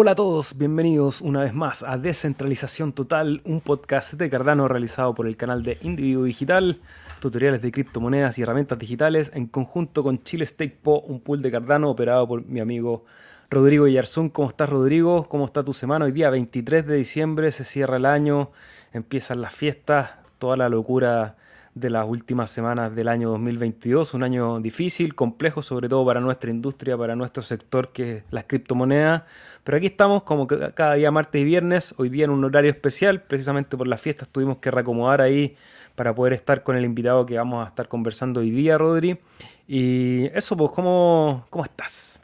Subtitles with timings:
[0.00, 5.12] Hola a todos, bienvenidos una vez más a Descentralización Total, un podcast de Cardano realizado
[5.12, 6.80] por el canal de Individuo Digital,
[7.20, 11.50] tutoriales de criptomonedas y herramientas digitales en conjunto con Chile Stake Po, un pool de
[11.50, 13.06] Cardano operado por mi amigo
[13.50, 14.28] Rodrigo Yarzún.
[14.28, 15.28] ¿Cómo estás Rodrigo?
[15.28, 16.04] ¿Cómo está tu semana?
[16.04, 18.52] Hoy día 23 de diciembre se cierra el año,
[18.92, 21.36] empiezan las fiestas, toda la locura
[21.74, 26.50] de las últimas semanas del año 2022, un año difícil, complejo, sobre todo para nuestra
[26.50, 29.22] industria, para nuestro sector que es las criptomonedas.
[29.64, 33.22] Pero aquí estamos como cada día martes y viernes, hoy día en un horario especial,
[33.22, 35.56] precisamente por las fiestas tuvimos que reacomodar ahí
[35.94, 39.18] para poder estar con el invitado que vamos a estar conversando hoy día, Rodri.
[39.66, 42.22] Y eso, pues, ¿cómo, cómo estás?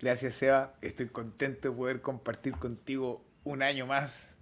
[0.00, 0.74] Gracias, Seba.
[0.82, 4.34] Estoy contento de poder compartir contigo un año más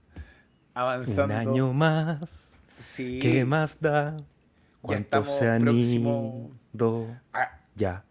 [0.75, 1.35] avanzando.
[1.35, 2.59] Un año más
[2.97, 4.17] ¿Qué más da?
[4.81, 6.51] ¿Cuánto se han ido?
[7.75, 8.05] ya.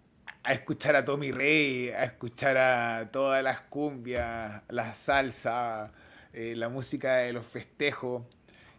[0.44, 5.92] A escuchar a Tommy Rey, a escuchar a todas las cumbias, la salsa,
[6.33, 8.23] eh, la música de los festejos,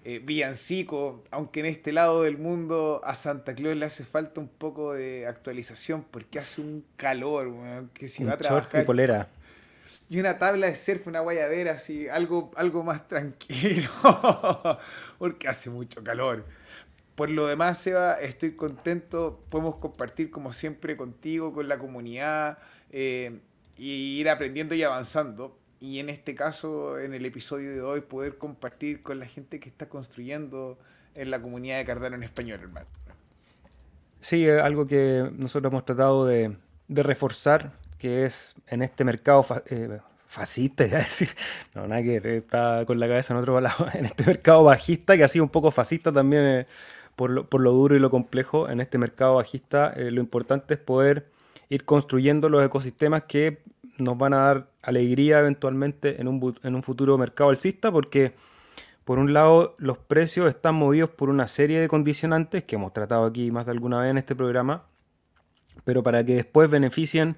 [0.04, 4.48] eh, villancico, aunque en este lado del mundo a Santa Claus le hace falta un
[4.48, 8.82] poco de actualización porque hace un calor, que si va a trabajar...
[8.82, 9.28] Y polera
[10.12, 13.88] y una tabla de surf, una guayabera, así, algo, algo más tranquilo,
[15.18, 16.44] porque hace mucho calor.
[17.14, 22.58] Por lo demás, Seba, estoy contento, podemos compartir como siempre contigo, con la comunidad,
[22.90, 23.40] eh,
[23.78, 25.58] y ir aprendiendo y avanzando.
[25.80, 29.70] Y en este caso, en el episodio de hoy, poder compartir con la gente que
[29.70, 30.78] está construyendo
[31.14, 32.86] en la comunidad de Cardano en español, hermano.
[34.20, 36.54] Sí, algo que nosotros hemos tratado de,
[36.88, 41.28] de reforzar que es en este mercado eh, fascista, es decir,
[41.76, 45.22] no, nada que está con la cabeza en otro lado, en este mercado bajista, que
[45.22, 46.66] ha sido un poco fascista también eh,
[47.14, 50.74] por, lo, por, lo, duro y lo complejo, en este mercado bajista eh, lo importante
[50.74, 51.30] es poder
[51.68, 53.62] ir construyendo los ecosistemas que
[53.98, 58.34] nos van a dar alegría eventualmente en un, en un futuro mercado alcista, porque
[59.04, 63.26] por un lado los precios están movidos por una serie de condicionantes que hemos tratado
[63.26, 64.86] aquí más de alguna vez en este programa,
[65.84, 67.36] pero para que después beneficien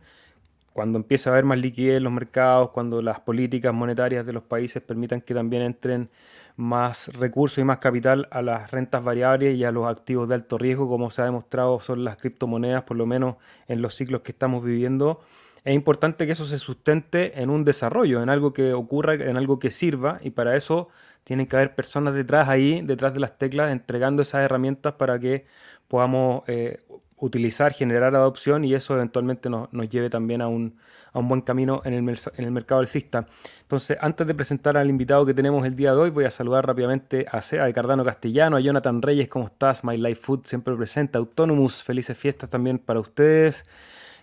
[0.74, 4.42] cuando empieza a haber más liquidez en los mercados, cuando las políticas monetarias de los
[4.42, 6.10] países permitan que también entren
[6.56, 10.58] más recursos y más capital a las rentas variables y a los activos de alto
[10.58, 13.36] riesgo, como se ha demostrado son las criptomonedas, por lo menos
[13.68, 15.20] en los ciclos que estamos viviendo,
[15.64, 19.60] es importante que eso se sustente en un desarrollo, en algo que ocurra, en algo
[19.60, 20.88] que sirva, y para eso
[21.22, 25.46] tienen que haber personas detrás ahí, detrás de las teclas, entregando esas herramientas para que
[25.88, 26.84] podamos eh,
[27.24, 30.76] utilizar, generar adopción y eso eventualmente nos, lleve también a un,
[31.14, 33.26] buen camino en el, en el mercado alcista.
[33.62, 36.66] Entonces, antes de presentar al invitado que tenemos el día de hoy, voy a saludar
[36.66, 39.84] rápidamente a de Cardano Castellano, a Jonathan Reyes, ¿cómo estás?
[39.84, 43.64] My Life Food siempre presente, Autonomous, felices fiestas también para ustedes,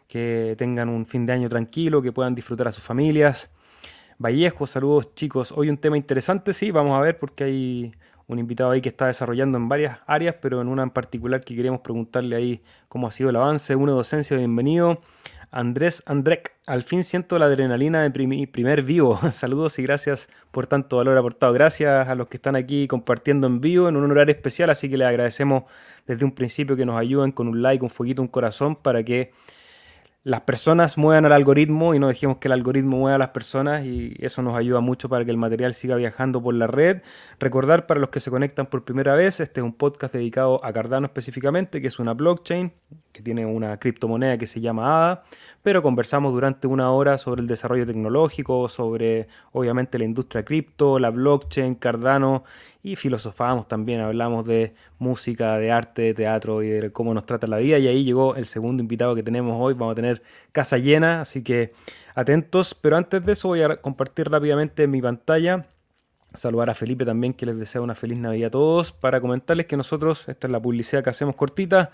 [0.08, 3.50] que tengan un fin de año tranquilo, que puedan disfrutar a sus familias.
[4.20, 5.52] Vallejo, saludos chicos.
[5.56, 7.92] Hoy un tema interesante, sí, vamos a ver porque hay
[8.32, 11.56] un invitado ahí que está desarrollando en varias áreas, pero en una en particular que
[11.56, 13.76] queremos preguntarle ahí cómo ha sido el avance.
[13.76, 15.02] Uno docencia, bienvenido.
[15.54, 19.20] Andrés Andrek, al fin siento la adrenalina de primer vivo.
[19.34, 21.52] Saludos y gracias por tanto valor aportado.
[21.52, 24.98] Gracias a los que están aquí compartiendo en vivo en un horario especial, así que
[24.98, 25.64] les agradecemos
[26.08, 29.34] desde un principio que nos ayuden con un like, un fueguito, un corazón para que
[30.24, 33.84] las personas muevan al algoritmo y no dejemos que el algoritmo mueva a las personas
[33.86, 37.02] y eso nos ayuda mucho para que el material siga viajando por la red.
[37.40, 40.72] Recordar para los que se conectan por primera vez, este es un podcast dedicado a
[40.74, 42.72] Cardano específicamente, que es una blockchain
[43.12, 45.24] que tiene una criptomoneda que se llama ADA,
[45.64, 51.10] pero conversamos durante una hora sobre el desarrollo tecnológico, sobre obviamente la industria cripto, la
[51.10, 52.44] blockchain, Cardano
[52.84, 57.48] y filosofamos también, hablamos de música, de arte, de teatro y de cómo nos trata
[57.48, 60.22] la vida y ahí llegó el segundo invitado que tenemos hoy, vamos a tener
[60.52, 61.74] casa llena, así que
[62.16, 65.68] atentos, pero antes de eso voy a compartir rápidamente mi pantalla.
[66.34, 68.94] Saludar a Felipe también, que les desea una feliz Navidad a todos.
[68.94, 71.92] Para comentarles que nosotros, esta es la publicidad que hacemos cortita,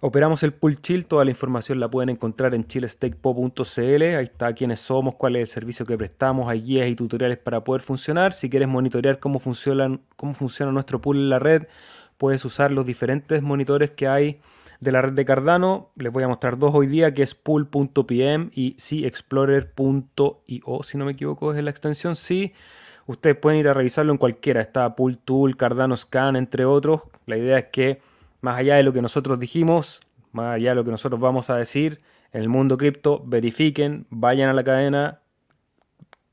[0.00, 4.80] Operamos el pool chill, toda la información la pueden encontrar en chilestakepo.cl, ahí está quiénes
[4.80, 8.34] somos, cuál es el servicio que prestamos, hay guías y tutoriales para poder funcionar.
[8.34, 9.40] Si quieres monitorear cómo,
[10.16, 11.66] cómo funciona nuestro pool en la red,
[12.18, 14.40] puedes usar los diferentes monitores que hay
[14.80, 15.92] de la red de Cardano.
[15.96, 21.12] Les voy a mostrar dos hoy día, que es pool.pm y cexplorer.io, si no me
[21.12, 22.52] equivoco es la extensión, sí.
[23.06, 27.02] Ustedes pueden ir a revisarlo en cualquiera, está Pool Tool, Cardano Scan, entre otros.
[27.24, 28.00] La idea es que
[28.46, 29.98] más allá de lo que nosotros dijimos,
[30.30, 32.00] más allá de lo que nosotros vamos a decir,
[32.32, 35.20] en el mundo cripto, verifiquen, vayan a la cadena,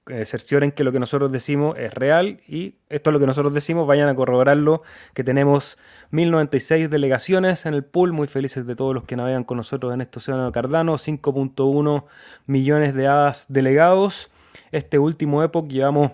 [0.05, 3.51] eh, cercioren que lo que nosotros decimos es real y esto es lo que nosotros
[3.51, 4.83] decimos, vayan a corroborarlo,
[5.15, 5.79] que tenemos
[6.11, 10.01] 1096 delegaciones en el pool, muy felices de todos los que navegan con nosotros en
[10.01, 12.05] este océano Cardano, 5.1
[12.45, 14.29] millones de hadas delegados.
[14.71, 16.11] Este último Epoch llevamos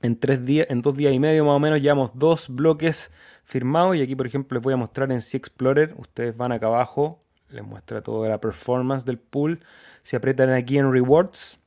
[0.00, 3.10] en, tres días, en dos días y medio más o menos, llevamos dos bloques
[3.48, 3.96] firmados.
[3.96, 5.94] Y aquí, por ejemplo, les voy a mostrar en Sea Explorer.
[5.96, 7.18] Ustedes van acá abajo,
[7.48, 9.60] les muestra toda la performance del pool.
[10.02, 11.58] Si aprietan aquí en Rewards,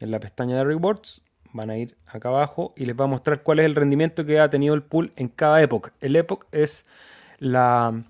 [0.00, 1.22] en la pestaña de Rewards,
[1.52, 4.40] van a ir acá abajo y les va a mostrar cuál es el rendimiento que
[4.40, 5.92] ha tenido el pool en cada época.
[6.00, 6.86] El Epoch es
[7.38, 8.04] la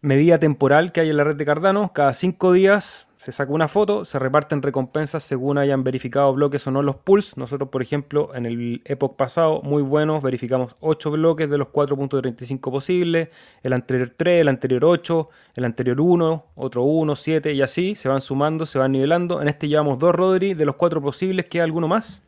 [0.00, 1.92] medida temporal que hay en la red de Cardano.
[1.92, 6.70] Cada cinco días se saca una foto, se reparten recompensas según hayan verificado bloques o
[6.70, 7.38] no los pools.
[7.38, 12.70] Nosotros, por ejemplo, en el Epoch pasado, muy buenos, verificamos 8 bloques de los 4.35
[12.70, 13.30] posibles,
[13.62, 18.10] el anterior 3, el anterior 8, el anterior 1, otro 1, 7 y así, se
[18.10, 19.40] van sumando, se van nivelando.
[19.40, 22.20] En este llevamos 2 Rodri, de los 4 posibles, ¿queda alguno más?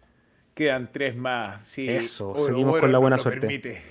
[0.55, 1.87] Quedan 3 más, sí.
[1.91, 3.83] Eso, seguimos con la buena suerte.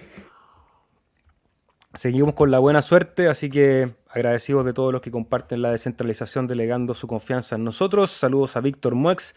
[1.94, 6.48] Seguimos con la buena suerte, así que agradecidos de todos los que comparten la descentralización
[6.48, 8.12] delegando su confianza en nosotros.
[8.12, 9.36] Saludos a Víctor Muex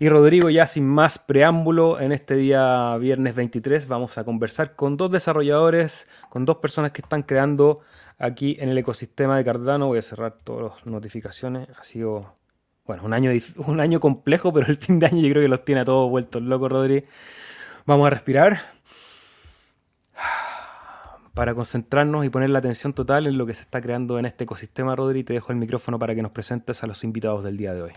[0.00, 0.50] y Rodrigo.
[0.50, 6.08] Ya sin más preámbulo, en este día viernes 23 vamos a conversar con dos desarrolladores,
[6.28, 7.78] con dos personas que están creando
[8.18, 9.86] aquí en el ecosistema de Cardano.
[9.86, 11.68] Voy a cerrar todas las notificaciones.
[11.78, 12.34] Ha sido,
[12.84, 15.64] bueno, un año, un año complejo, pero el fin de año yo creo que los
[15.64, 17.06] tiene a todos vueltos locos, Rodrigo.
[17.86, 18.75] Vamos a respirar
[21.36, 24.44] para concentrarnos y poner la atención total en lo que se está creando en este
[24.44, 25.22] ecosistema, Rodri.
[25.22, 27.92] Te dejo el micrófono para que nos presentes a los invitados del día de hoy.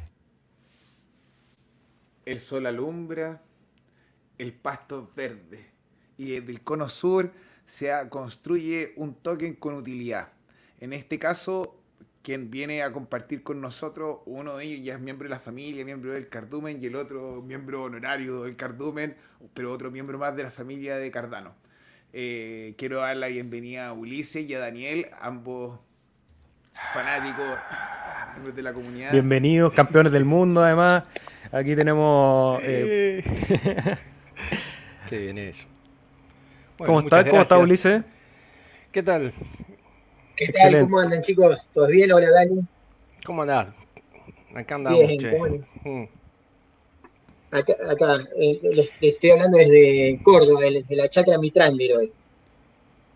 [2.25, 3.41] El sol alumbra,
[4.38, 5.71] el pasto verde
[6.18, 7.31] y desde el cono sur
[7.65, 10.33] se construye un token con utilidad.
[10.81, 11.77] En este caso,
[12.21, 15.85] quien viene a compartir con nosotros, uno de ellos ya es miembro de la familia,
[15.85, 19.15] miembro del Cardumen, y el otro miembro honorario del Cardumen,
[19.53, 21.69] pero otro miembro más de la familia de Cardano.
[22.11, 25.79] Eh, quiero dar la bienvenida a Ulises y a Daniel, ambos
[26.91, 27.45] fanáticos
[28.56, 29.11] de la comunidad.
[29.11, 31.03] Bienvenidos, campeones del mundo, además.
[31.51, 32.59] Aquí tenemos.
[32.63, 33.23] Eh...
[35.09, 35.67] Qué bien eso.
[36.77, 37.25] ¿Cómo estás?
[37.25, 38.01] ¿Cómo está Ulises?
[38.91, 39.31] ¿Qué tal?
[40.35, 40.81] ¿Qué tal?
[40.81, 41.69] ¿Cómo andan, chicos?
[41.71, 42.11] ¿Todos bien?
[42.11, 42.61] Hola, Dani.
[43.23, 43.67] ¿Cómo andás?
[44.56, 45.63] Acá andamos, bien, che.
[45.88, 46.19] Mm.
[47.51, 52.12] Acá, acá eh, les, estoy hablando desde Córdoba, desde la chacra Mitrándir hoy.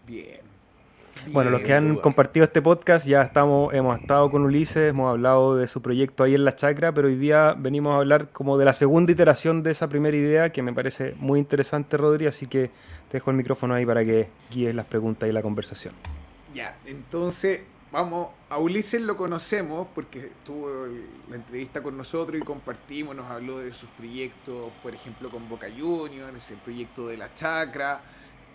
[0.08, 0.44] Bien.
[1.28, 5.56] Bueno, los que han compartido este podcast ya estamos, hemos estado con Ulises, hemos hablado
[5.56, 8.66] de su proyecto ahí en la chacra, pero hoy día venimos a hablar como de
[8.66, 12.72] la segunda iteración de esa primera idea que me parece muy interesante, Rodri, así que
[13.10, 15.94] te dejo el micrófono ahí para que guíes las preguntas y la conversación.
[16.54, 17.62] Ya, entonces
[17.94, 20.88] vamos, a Ulises lo conocemos porque tuvo
[21.30, 25.68] la entrevista con nosotros y compartimos, nos habló de sus proyectos, por ejemplo, con Boca
[25.70, 28.02] Juniors, el proyecto de la chacra,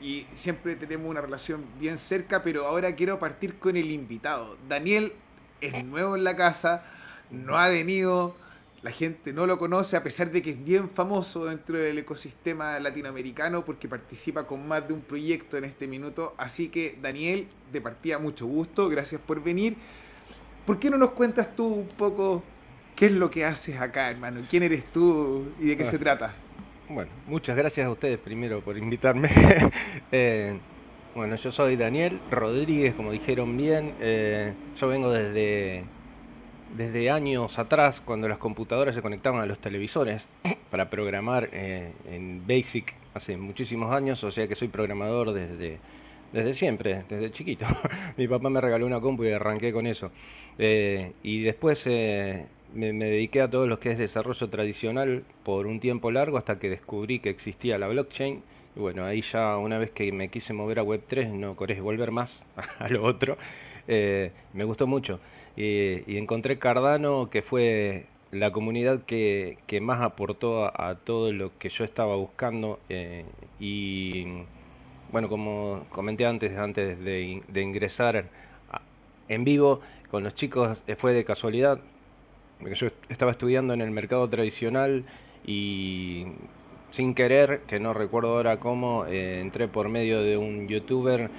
[0.00, 4.56] y siempre tenemos una relación bien cerca, pero ahora quiero partir con el invitado.
[4.68, 5.12] Daniel
[5.60, 6.82] es nuevo en la casa,
[7.30, 8.34] no ha venido
[8.82, 12.78] la gente no lo conoce a pesar de que es bien famoso dentro del ecosistema
[12.78, 16.34] latinoamericano porque participa con más de un proyecto en este minuto.
[16.38, 19.76] Así que Daniel, de partida mucho gusto, gracias por venir.
[20.64, 22.44] ¿Por qué no nos cuentas tú un poco
[22.94, 24.42] qué es lo que haces acá, hermano?
[24.48, 26.34] ¿Quién eres tú y de qué se trata?
[26.88, 29.30] Bueno, muchas gracias a ustedes primero por invitarme.
[30.12, 30.58] Eh,
[31.14, 33.94] bueno, yo soy Daniel Rodríguez, como dijeron bien.
[34.00, 35.84] Eh, yo vengo desde
[36.76, 40.26] desde años atrás, cuando las computadoras se conectaban a los televisores
[40.70, 45.78] para programar eh, en BASIC hace muchísimos años, o sea que soy programador desde,
[46.32, 47.66] desde siempre, desde chiquito.
[48.16, 50.10] Mi papá me regaló una compu y arranqué con eso.
[50.58, 55.80] Eh, y después eh, me, dediqué a todo lo que es desarrollo tradicional por un
[55.80, 58.42] tiempo largo hasta que descubrí que existía la blockchain.
[58.76, 62.10] Y bueno, ahí ya una vez que me quise mover a Web3, no querés volver
[62.10, 62.44] más
[62.78, 63.38] a lo otro.
[63.86, 65.18] me gustó mucho
[65.60, 71.84] y encontré Cardano, que fue la comunidad que, más aportó a, todo lo que yo
[71.84, 72.78] estaba buscando.
[72.88, 73.24] Eh,
[73.58, 74.24] y
[75.12, 78.26] bueno, como comenté antes, antes de, ingresar
[79.28, 81.80] en vivo con los chicos, eh, fue de casualidad.
[82.60, 85.04] Porque yo estaba estudiando en el mercado tradicional
[85.46, 86.26] y
[86.90, 91.30] sin querer, que no recuerdo ahora cómo, eh, entré por medio de un youtuber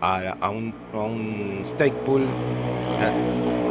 [0.00, 2.24] a, un, a un stake pool.
[3.00, 3.12] Ah,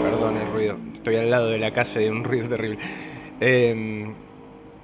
[0.03, 2.79] perdón el ruido, estoy al lado de la calle de un ruido terrible.
[3.39, 4.13] Em,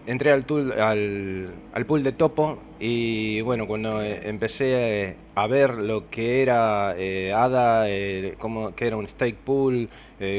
[0.05, 5.75] entré al, tool, al, al, pool de topo y bueno, cuando eh, empecé a ver
[5.75, 9.89] lo que era eh, ADA, eh, cómo, que era un stake pool,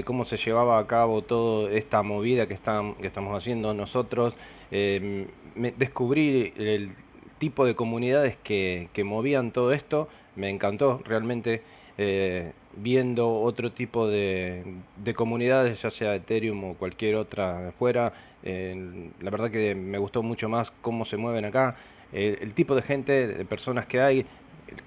[0.06, 2.56] cómo se llevaba a cabo toda esta movida que,
[3.00, 4.34] que estamos haciendo nosotros,
[4.70, 5.26] em,
[5.76, 6.92] descubrí el
[7.38, 11.62] tipo de comunidades que, que movían todo esto me encantó realmente.
[11.99, 14.62] eh, viendo otro tipo de,
[15.14, 18.12] comunidades, ya sea Ethereum o cualquier otra fuera.
[18.43, 21.76] la verdad que me gustó mucho más cómo se mueven acá,
[22.12, 24.26] el tipo de gente, de personas que hay,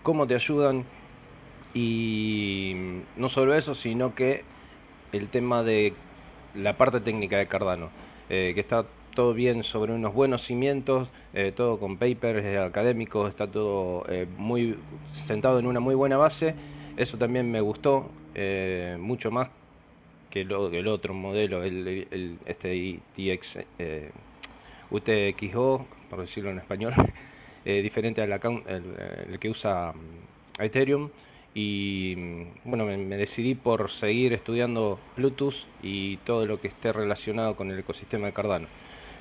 [0.03, 0.85] cómo te ayudan
[1.73, 4.43] y no solo eso, sino que
[5.11, 5.93] el tema de
[6.55, 7.89] la parte técnica de Cardano,
[8.29, 8.85] eh, que está
[9.19, 14.05] todo bien sobre unos buenos cimientos, eh, todo con papers académicos, está todo
[14.37, 14.77] muy
[15.27, 16.55] sentado en una muy buena base
[16.99, 19.49] eso también me gustó eh, mucho más
[20.29, 24.11] que, lo, el otro modelo, el, este ITX eh,
[24.91, 26.93] UTXO, por decirlo en español,
[27.65, 31.09] eh, diferente al el, que usa mm, Ethereum.
[31.53, 37.55] Y mm, bueno, me, decidí por seguir estudiando Bluetooth y todo lo que esté relacionado
[37.55, 38.67] con el ecosistema de Cardano.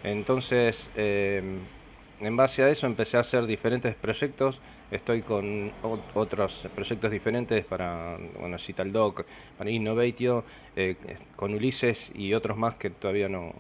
[0.05, 5.71] Entonces, en base a eso empecé a hacer diferentes proyectos Estoy con
[6.15, 8.57] otros proyectos diferentes para, bueno,
[9.59, 10.45] para Innovatio,
[10.77, 10.97] eh,
[11.37, 13.53] con Ulises y otros más que todavía no,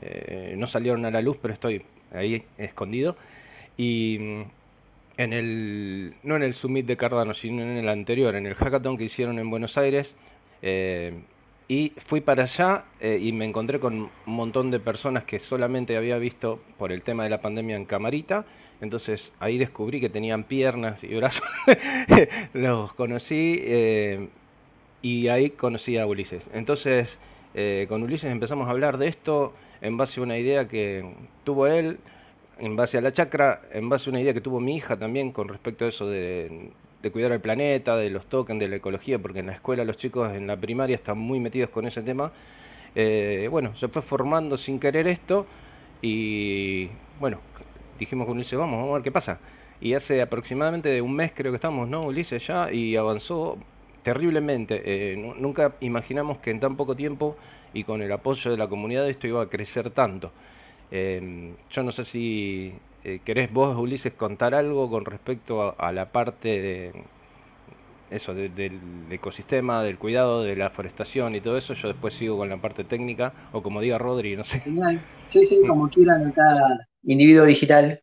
[0.00, 3.16] eh, no salieron a la luz, pero estoy ahí escondido.
[3.76, 4.42] Y mm,
[5.16, 8.96] en el, no en el Summit de Cardano, sino en el anterior, en el hackathon
[8.96, 10.14] que hicieron en Buenos Aires,
[10.62, 11.14] eh,
[11.68, 16.16] y fui para allá y me encontré con un montón de personas que solamente había
[16.16, 18.44] visto por el tema de la pandemia en camarita
[18.80, 21.44] entonces ahí descubrí que tenían piernas y brazos.
[22.52, 24.28] Los conocí eh,
[25.02, 26.42] y ahí conocí a Ulises.
[26.52, 27.18] Entonces
[27.54, 31.04] eh, con Ulises empezamos a hablar de esto en base a una idea que
[31.44, 31.98] tuvo él,
[32.58, 35.32] en base a la chacra, en base a una idea que tuvo mi hija también
[35.32, 36.70] con respecto a eso de,
[37.10, 40.32] cuidar el planeta, de los tokens, de la ecología, porque en la escuela los chicos
[40.34, 42.32] en la primaria están muy metidos con ese tema.
[42.94, 45.46] Eh, bueno, se fue formando sin querer esto
[46.02, 46.88] y
[47.20, 47.40] bueno,
[47.98, 49.38] dijimos con Ulises, vamos, vamos a ver qué pasa.
[49.80, 52.46] Y hace aproximadamente un mes creo que estamos, ¿no, Ulises?
[52.46, 53.58] Ya, y avanzó
[54.02, 54.82] terriblemente.
[54.84, 57.36] Eh, nunca imaginamos que en tan poco tiempo
[57.74, 60.32] y con el apoyo de la comunidad esto iba a crecer tanto.
[60.90, 62.72] Eh, yo no sé si
[63.08, 67.04] eh, querés vos, Ulises, contar algo con respecto a, la parte de
[68.10, 68.80] eso, del
[69.12, 71.74] ecosistema, del cuidado, de la forestación y todo eso.
[71.74, 74.58] Yo después sigo con la parte técnica, o como diga Rodri, no sé.
[74.58, 75.00] Genial.
[75.26, 76.42] Sí, sí, como quieran acá
[77.04, 78.02] individuo digital,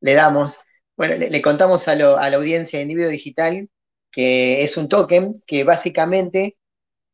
[0.00, 0.64] le damos,
[0.96, 3.68] bueno, le, contamos a, la audiencia de individuo digital
[4.10, 6.56] que es un token que básicamente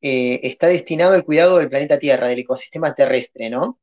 [0.01, 3.79] eh, está destinado al cuidado del planeta Tierra, del ecosistema terrestre, ¿no?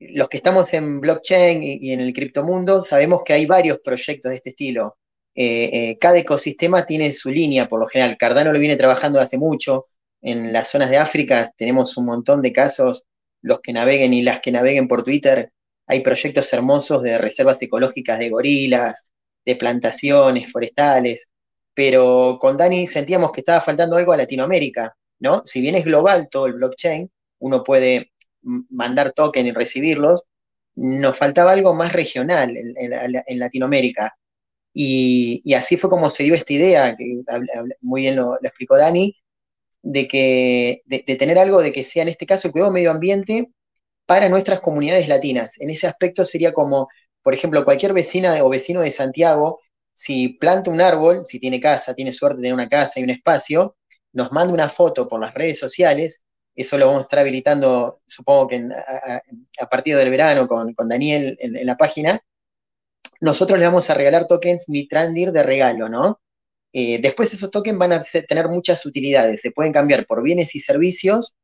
[0.00, 4.36] Los que estamos en blockchain y, en el criptomundo sabemos que hay varios proyectos de
[4.36, 4.96] este estilo.
[5.34, 8.16] Eh, eh, cada ecosistema tiene su línea, por lo general.
[8.18, 9.86] Cardano lo viene trabajando hace mucho.
[10.22, 13.06] En las zonas de África tenemos un montón de casos,
[13.42, 15.52] los que naveguen y las que naveguen por Twitter
[15.90, 19.08] hay proyectos hermosos de reservas ecológicas de gorilas,
[19.44, 21.28] de plantaciones forestales,
[21.74, 25.42] pero con Dani sentíamos que estaba faltando algo a Latinoamérica, ¿no?
[25.44, 28.09] Si bien es global todo el blockchain, uno puede
[28.42, 30.24] mandar tokens y recibirlos,
[30.76, 34.16] nos faltaba algo más regional en, Latinoamérica.
[34.72, 37.22] Y, así fue como se dio esta idea, que
[37.80, 39.16] muy bien lo, explicó Dani,
[39.82, 43.50] de, que, de, tener algo de que sea en este caso el cuidado medio ambiente
[44.06, 45.60] para nuestras comunidades latinas.
[45.60, 46.88] En ese aspecto sería como,
[47.22, 49.60] por ejemplo, cualquier vecina o vecino de Santiago,
[49.92, 53.10] si planta un árbol, si tiene casa, tiene suerte de tener una casa y un
[53.10, 53.76] espacio,
[54.12, 56.24] nos manda una foto por las redes sociales,
[56.60, 58.68] eso lo vamos a estar habilitando, supongo que
[59.60, 62.20] a, partir del verano con, Daniel en, la página,
[63.20, 66.20] nosotros le vamos a regalar tokens Mitrandir de regalo, ¿no?
[66.72, 70.60] Eh, después esos tokens van a tener muchas utilidades, se pueden cambiar por bienes y
[70.60, 71.36] servicios,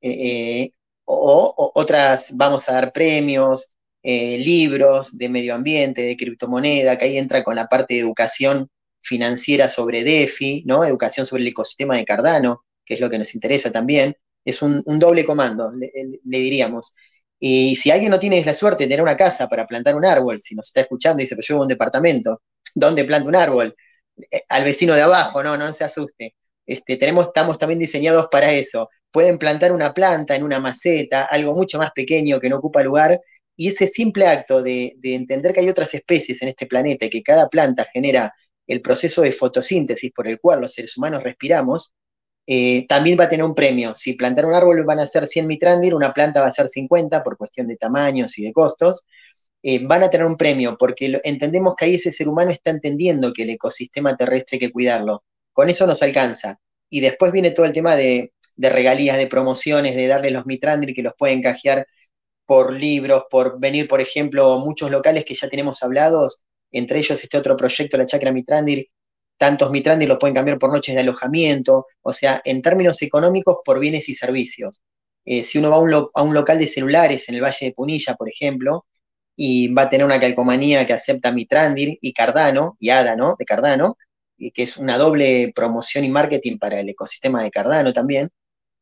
[0.00, 0.72] eh, eh,
[1.04, 7.44] o, otras vamos a dar premios, libros de medio ambiente, de criptomoneda, que ahí entra
[7.44, 8.68] con la parte de educación
[9.00, 10.84] financiera sobre DeFi, ¿no?
[10.84, 14.16] Educación sobre el ecosistema de Cardano, que es lo que nos interesa también.
[14.44, 16.94] Es un, doble comando, le, diríamos.
[17.38, 20.38] Y si alguien no tiene la suerte de tener una casa para plantar un árbol,
[20.38, 22.42] si nos está escuchando y dice, pero un departamento,
[22.74, 23.74] ¿dónde planto un árbol?
[24.30, 26.36] Eh, al vecino de abajo, no, no se asuste.
[26.66, 31.54] Este, tenemos, estamos también diseñados para eso pueden plantar una planta en una maceta, algo
[31.54, 33.20] mucho más pequeño que no ocupa lugar,
[33.54, 37.22] y ese simple acto de, entender que hay otras especies en este planeta y que
[37.22, 38.34] cada planta genera
[38.66, 41.92] el proceso de fotosíntesis por el cual los seres humanos respiramos,
[42.46, 43.94] eh, también va a tener un premio.
[43.96, 47.22] Si plantar un árbol van a ser 100 mitrandir, una planta va a ser 50
[47.22, 49.02] por cuestión de tamaños y de costos,
[49.62, 53.32] eh, van a tener un premio porque entendemos que ahí ese ser humano está entendiendo
[53.32, 55.24] que el ecosistema terrestre hay que cuidarlo.
[55.52, 56.58] Con eso nos alcanza.
[56.90, 61.02] Y después viene todo el tema de regalías, de promociones, de darle los Mitrandri que
[61.02, 61.86] los pueden canjear
[62.46, 67.38] por libros, por venir, por ejemplo, muchos locales que ya tenemos hablados, entre ellos este
[67.38, 68.88] otro proyecto, la Chacra Mitrandir,
[69.42, 73.80] tantos Mitrandi los pueden cambiar por noches de alojamiento, o sea, en términos económicos por
[73.80, 74.82] bienes y servicios.
[75.24, 77.72] Eh, si uno va a un, a un, local de celulares en el Valle de
[77.72, 78.86] Punilla, por ejemplo,
[79.34, 83.34] y va a tener una calcomanía que acepta Mitrandir y Cardano, y ADA, ¿no?
[83.36, 83.96] De Cardano,
[84.38, 88.30] que es una doble promoción y marketing para el ecosistema de Cardano también,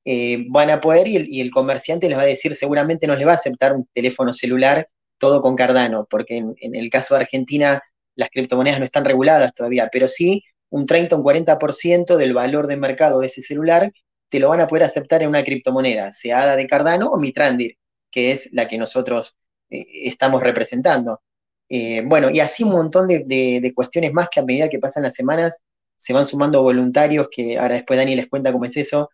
[0.05, 3.33] eh, van a poder y el, comerciante les va a decir seguramente no les va
[3.33, 7.83] a aceptar un teléfono celular todo con Cardano, porque en, el caso de Argentina
[8.15, 12.67] las criptomonedas no están reguladas todavía, pero sí un 30 o un 40% del valor
[12.67, 13.93] de mercado de ese celular
[14.31, 17.77] te lo van a poder aceptar en una criptomoneda, sea ADA de Cardano o Mitrandir,
[18.11, 19.37] que es la que nosotros
[19.71, 21.21] eh, estamos representando.
[21.69, 25.15] Eh, bueno, y así un montón de, cuestiones más que a medida que pasan las
[25.15, 25.59] semanas
[25.97, 29.11] se van sumando voluntarios, que ahora después Dani les cuenta cómo es eso,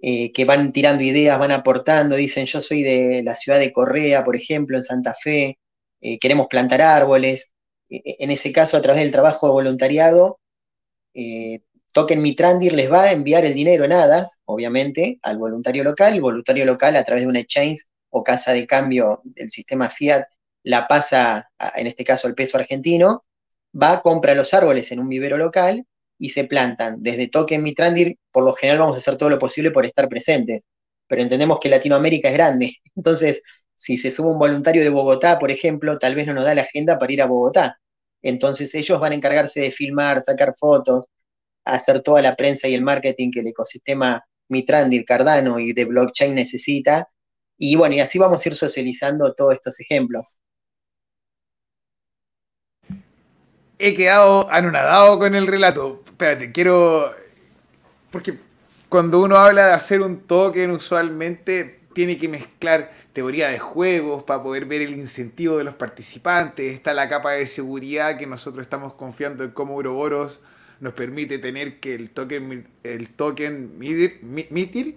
[0.00, 4.24] eh, que van tirando ideas, van aportando, dicen yo soy de la ciudad de Correa,
[4.24, 5.58] por ejemplo, en Santa Fe,
[6.20, 7.52] queremos plantar árboles.
[7.88, 10.39] en ese caso, a través del trabajo de voluntariado,
[11.92, 16.20] Token Mitrandir les va a enviar el dinero en hadas, obviamente, al voluntario local, el
[16.20, 20.24] voluntario local a través de una exchange o casa de cambio del sistema Fiat
[20.62, 23.24] la pasa, en este caso, al peso argentino,
[23.80, 25.86] va, compra los árboles en un vivero local
[26.18, 27.02] y se plantan.
[27.02, 30.62] Desde Token Mitrandir, por lo general vamos a hacer todo lo posible por estar presentes,
[31.06, 32.72] pero entendemos que Latinoamérica es grande.
[32.96, 33.42] Entonces,
[33.74, 36.62] si se sube un voluntario de Bogotá, por ejemplo, tal vez no nos da la
[36.62, 37.80] agenda para ir a Bogotá.
[38.22, 41.06] Entonces ellos van a encargarse de filmar, sacar fotos,
[41.64, 46.34] hacer toda la prensa y el marketing que el ecosistema Mitrandir, Cardano y de blockchain
[46.34, 47.08] necesita.
[47.56, 50.38] Y bueno, y así vamos a ir socializando todos estos ejemplos.
[53.80, 56.02] he quedado anonadado con el relato.
[56.06, 57.12] Espérate, quiero.
[58.12, 58.38] Porque
[58.88, 64.42] cuando uno habla de hacer un token, usualmente tiene que mezclar teoría de juegos para
[64.42, 66.74] poder ver el incentivo de los participantes.
[66.74, 70.40] Está la capa de seguridad que nosotros estamos confiando en cómo Ouroboros
[70.80, 74.94] nos permite tener que el token, el token MITIR,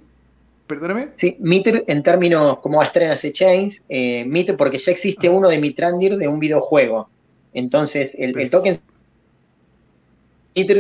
[0.66, 1.10] perdóname.
[1.18, 2.94] Sí, MITIR en términos como las
[3.34, 7.10] chains, eh, MITIR porque ya existe uno de Mitrandir de un videojuego.
[7.54, 8.80] Entonces, el, token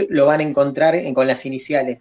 [0.10, 2.00] lo van a encontrar con las iniciales.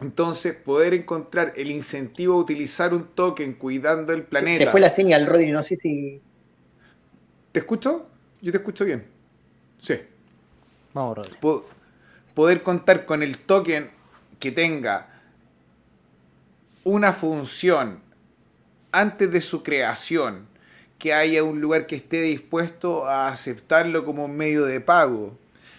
[0.00, 4.58] Entonces, poder encontrar el incentivo a utilizar un token cuidando el planeta.
[4.58, 6.20] Se, fue la señal, Rodri, no sé si.
[7.52, 8.06] ¿Te escucho?
[8.40, 9.06] Yo te escucho bien.
[9.78, 9.94] Sí.
[10.94, 11.36] Vamos, Rodri.
[12.34, 13.90] Poder contar con el token
[14.38, 15.08] que tenga
[16.84, 18.00] una función
[18.92, 20.48] antes de su creación
[20.98, 25.36] que haya un lugar que esté dispuesto a aceptarlo como un medio de pago,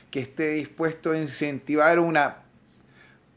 [0.10, 2.38] que esté dispuesto a incentivar una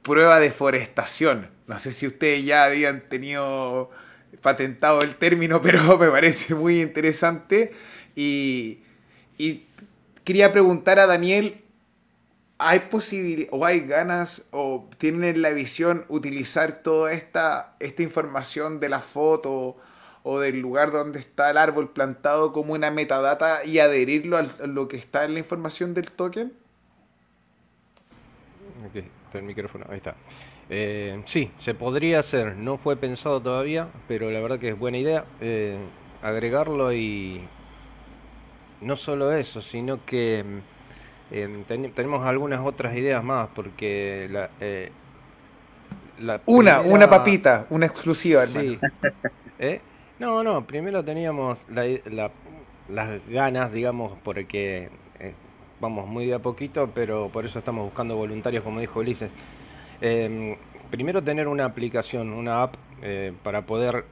[0.05, 1.49] prueba de forestación.
[1.67, 3.91] No sé si ustedes ya habían tenido
[4.43, 7.73] patentado el término, pero me parece muy interesante.
[8.15, 8.83] Y,
[10.23, 11.63] quería preguntar a Daniel,
[12.59, 18.89] ¿hay posibilidad o hay ganas o tienen la visión utilizar toda esta, esta información de
[18.89, 19.77] la foto
[20.23, 24.89] o del lugar donde está el árbol plantado como una metadata y adherirlo a lo
[24.89, 26.53] que está en la información del token?
[28.87, 30.15] Ok, está el micrófono, ahí está.
[30.71, 34.99] Eh, sí, se podría hacer, no fue pensado todavía, pero la verdad que es buena
[34.99, 35.79] idea eh,
[36.23, 37.43] agregarlo y
[38.81, 40.45] no solo eso, sino que
[41.31, 44.51] eh, tenemos algunas otras ideas más, porque la,
[46.47, 48.73] una, una papita, una exclusiva, hermano.
[48.73, 48.79] Sí.
[49.59, 49.81] ¿Eh?
[50.19, 54.91] No, no, primero teníamos las ganas, digamos, porque eh,
[55.85, 59.31] vamos muy de a poquito, pero por eso estamos buscando voluntarios, como dijo Ulises.
[60.01, 60.57] Em,
[60.91, 64.07] primero tener una aplicación, una app, eh, para poder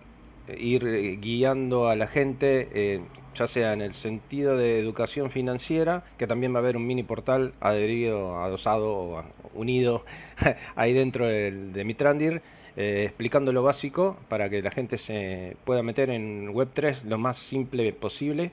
[0.58, 3.00] ir guiando a la gente, eh,
[3.34, 7.04] ya sea en el sentido de educación financiera, que también va a haber un mini
[7.04, 10.04] portal adherido, adosado o unido
[10.76, 12.42] ahí dentro de Mitrandir,
[12.74, 17.36] eh, explicando lo básico para que la gente se pueda meter en Web3 lo más
[17.36, 18.50] simple posible.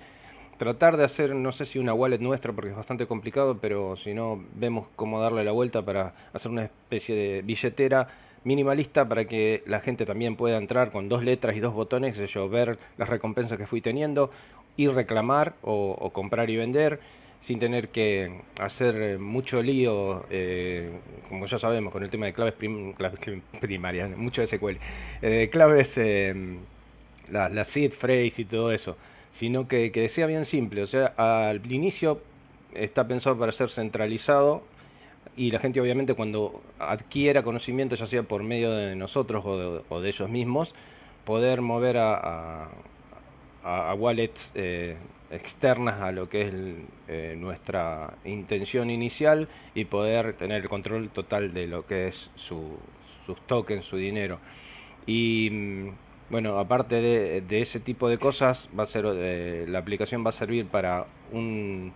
[0.59, 4.13] Tratar de hacer, no sé si una wallet nuestra, porque es bastante complicado, pero si
[4.13, 8.07] no, vemos cómo darle la vuelta para hacer una especie de billetera
[8.43, 12.47] minimalista para que la gente también pueda entrar con dos letras y dos botones, yo,
[12.47, 14.29] ver las recompensas que fui teniendo,
[14.77, 16.99] y reclamar o comprar y vender
[17.41, 20.91] sin tener que hacer mucho lío, eh,
[21.29, 22.53] como ya sabemos, con el tema de claves,
[23.61, 24.77] primarias, mucho SQL,
[25.21, 26.57] eh, claves, eh,
[27.31, 28.97] la, la, seed phrase y todo eso,
[29.33, 30.83] sino que, que sea bien simple.
[30.83, 32.21] O sea, al inicio
[32.73, 34.63] está pensado para ser centralizado
[35.35, 40.09] y la gente obviamente cuando adquiera conocimiento, ya sea por medio de nosotros o de,
[40.09, 40.73] ellos mismos,
[41.25, 42.69] poder mover a,
[43.63, 44.97] a, wallets eh,
[45.31, 46.53] externas a lo que es
[47.07, 53.39] eh, nuestra intención inicial y poder tener el control total de lo que es sus
[53.47, 54.39] tokens, su dinero.
[55.05, 55.89] Y mm,
[56.29, 61.91] bueno, aparte de, ese tipo de cosas, eh, la aplicación va a servir para un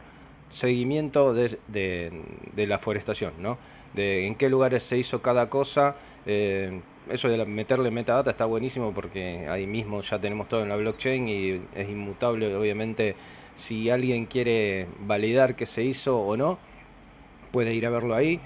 [0.54, 3.58] seguimiento de, de, la forestación, ¿no?
[3.93, 5.96] De en qué lugares se hizo cada cosa.
[6.26, 10.78] Eh, eso de meterle metadata está buenísimo porque ahí mismo ya tenemos todo en la
[10.78, 13.15] blockchain y es inmutable, obviamente,
[13.58, 16.58] si alguien quiere validar que se hizo o no,
[17.52, 18.39] puede ir a verlo ahí.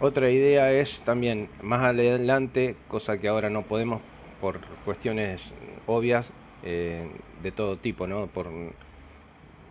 [0.00, 4.00] Otra idea es también más adelante, cosa que ahora no podemos
[4.40, 5.40] por cuestiones
[5.86, 6.26] obvias
[6.62, 7.08] eh,
[7.42, 8.26] de todo tipo, ¿no?
[8.26, 8.48] Por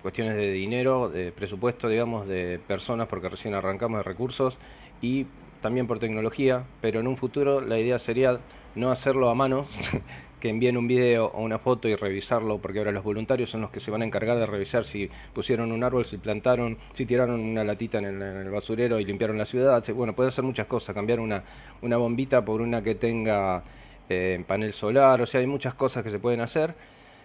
[0.02, 4.58] cuestiones de dinero, de presupuesto, digamos, de personas, porque recién arrancamos de recursos,
[5.02, 5.26] y
[5.62, 8.40] también por tecnología, pero en un futuro la idea sería
[8.76, 9.68] no hacerlo a mano,
[10.40, 13.72] que envíen un video o una foto y revisarlo, porque ahora los voluntarios son los
[13.72, 17.40] que se van a encargar de revisar si pusieron un árbol, si plantaron, si tiraron
[17.40, 19.84] una latita en el, basurero y limpiaron la ciudad.
[19.96, 21.44] Bueno, puede hacer muchas cosas, cambiar una,
[21.82, 23.64] una bombita por una que tenga
[24.10, 26.76] eh, panel solar, o sea, hay muchas cosas que se pueden hacer.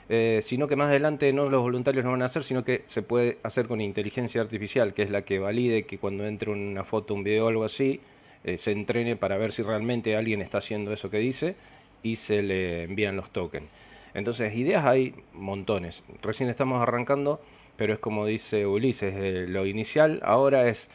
[0.09, 3.03] Eh, sino que más adelante no los voluntarios no van a hacer, sino que se
[3.03, 7.15] puede hacer con inteligencia artificial, que es la que valide que cuando entre una foto,
[7.15, 8.01] un video o algo así,
[8.45, 11.55] eh, se entrene para ver si realmente alguien está haciendo eso que dice
[12.03, 13.69] y se le envían los tokens.
[14.13, 16.03] Entonces, ideas hay montones.
[16.21, 17.41] Recién estamos arrancando,
[17.77, 20.89] pero es como dice Ulises, lo inicial ahora es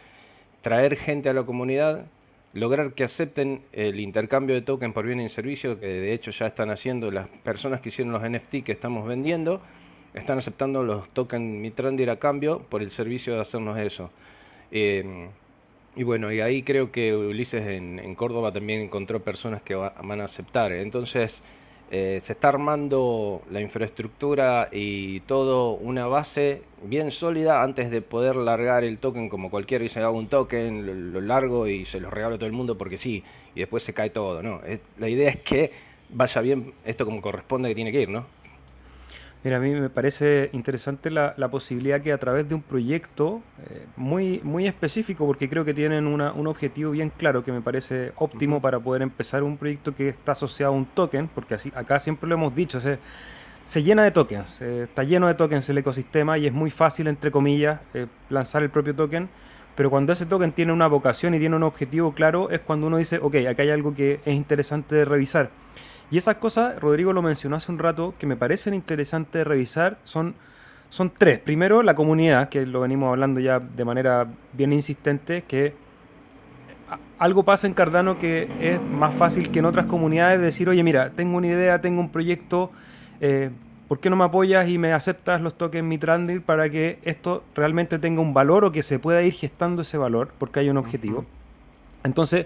[0.61, 2.05] traer gente a la comunidad,
[2.57, 6.47] lograr que acepten el intercambio de tokens por bien y servicio, que de hecho ya
[6.47, 9.61] están haciendo las personas que hicieron los NFT que estamos vendiendo,
[10.13, 14.09] están aceptando los tokens Mitrandir a cambio por el servicio de hacernos eso.
[14.71, 15.29] Eh,
[15.95, 20.25] y bueno, y ahí creo que Ulises en, Córdoba también encontró personas que van a
[20.25, 20.71] aceptar.
[20.71, 21.41] Entonces,
[21.89, 28.35] eh, se está armando la infraestructura y todo una base bien sólida antes de poder
[28.35, 32.35] largar el token como cualquiera dice hago un token, lo, largo y se lo regalo
[32.35, 33.23] a todo el mundo porque sí,
[33.55, 34.61] y después se cae todo, ¿no?
[34.97, 35.71] la idea es que
[36.09, 38.25] vaya bien esto como corresponde que tiene que ir, ¿no?
[39.47, 43.85] Mira, a mí me parece interesante la, posibilidad que a través de un proyecto eh,
[43.95, 48.61] muy, muy específico, porque creo que tienen un objetivo bien claro que me parece óptimo
[48.61, 52.27] para poder empezar un proyecto que está asociado a un token, porque así acá siempre
[52.27, 52.99] lo hemos dicho, se,
[53.65, 57.07] se llena de tokens, eh, está lleno de tokens el ecosistema y es muy fácil,
[57.07, 59.29] entre comillas, eh, lanzar el propio token.
[59.77, 62.97] Pero cuando ese token tiene una vocación y tiene un objetivo claro, es cuando uno
[62.97, 65.51] dice, ok, acá hay algo que es interesante de revisar.
[66.09, 69.97] Y esas cosas, Rodrigo lo mencionó hace un rato, que me parecen interesantes de revisar,
[70.03, 70.35] son,
[70.89, 71.39] son tres.
[71.39, 75.73] Primero, la comunidad, que lo venimos hablando ya de manera bien insistente, que
[77.19, 81.09] algo pasa en Cardano que es más fácil que en otras comunidades decir, oye, mira,
[81.11, 82.71] tengo una idea, tengo un proyecto,
[83.19, 83.49] eh,
[83.87, 87.99] ¿por qué no me apoyas y me aceptas los tokens Mitrandil para que esto realmente
[87.99, 91.25] tenga un valor o que se pueda ir gestando ese valor porque hay un objetivo?
[92.03, 92.45] Entonces,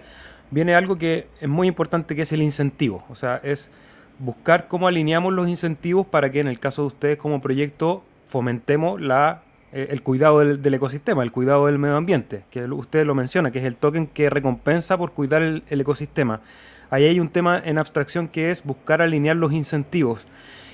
[0.51, 3.03] viene algo que es muy importante, que es el incentivo.
[3.09, 3.71] O sea, es
[4.19, 9.01] buscar cómo alineamos los incentivos para que en el caso de ustedes como proyecto fomentemos
[9.01, 9.41] la,
[9.73, 13.59] eh, el cuidado del, ecosistema, el cuidado del medio ambiente, que usted lo menciona, que
[13.59, 16.41] es el token que recompensa por cuidar el, el ecosistema.
[16.89, 20.27] Ahí hay un tema en abstracción que es buscar alinear los incentivos.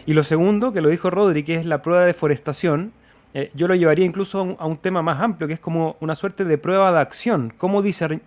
[0.06, 2.92] Y lo segundo, que lo dijo Rodri, que es la prueba de deforestación,
[3.34, 6.46] eh, yo lo llevaría incluso a un, tema más amplio, que es como una suerte
[6.46, 7.54] de prueba de acción.
[7.58, 7.84] ¿Cómo,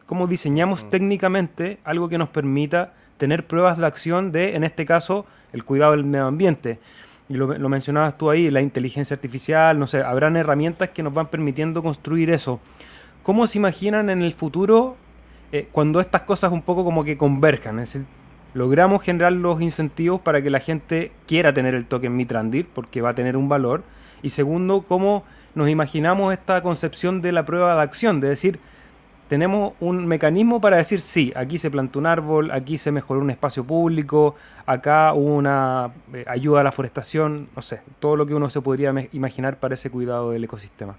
[0.07, 0.91] cómo diseñamos mm.
[0.91, 5.93] técnicamente algo que nos permita tener pruebas de acción de, en este caso, el cuidado
[5.93, 6.79] del medio ambiente?
[7.29, 11.29] Y lo, mencionabas tú ahí, la inteligencia artificial, no sé, habrán herramientas que nos van
[11.29, 12.61] permitiendo construir eso.
[13.23, 14.97] ¿Cómo se imaginan en el futuro
[15.53, 17.79] eh, cuando estas cosas un poco como que converjan?
[17.79, 18.07] Es decir,
[18.55, 23.11] logramos generar los incentivos para que la gente quiera tener el token Mitrandir, porque va
[23.11, 23.83] a tener un valor
[24.23, 28.61] y segundo, cómo nos imaginamos esta concepción de la prueba de acción, de decir,
[29.29, 33.31] tenemos un mecanismo para decir, sí, aquí se plantó un árbol, aquí se mejoró un
[33.31, 34.35] espacio público,
[34.67, 38.61] acá hubo una eh, ayuda a la forestación, no sé, todo lo que uno se
[38.61, 40.97] podría imaginar para ese cuidado del ecosistema.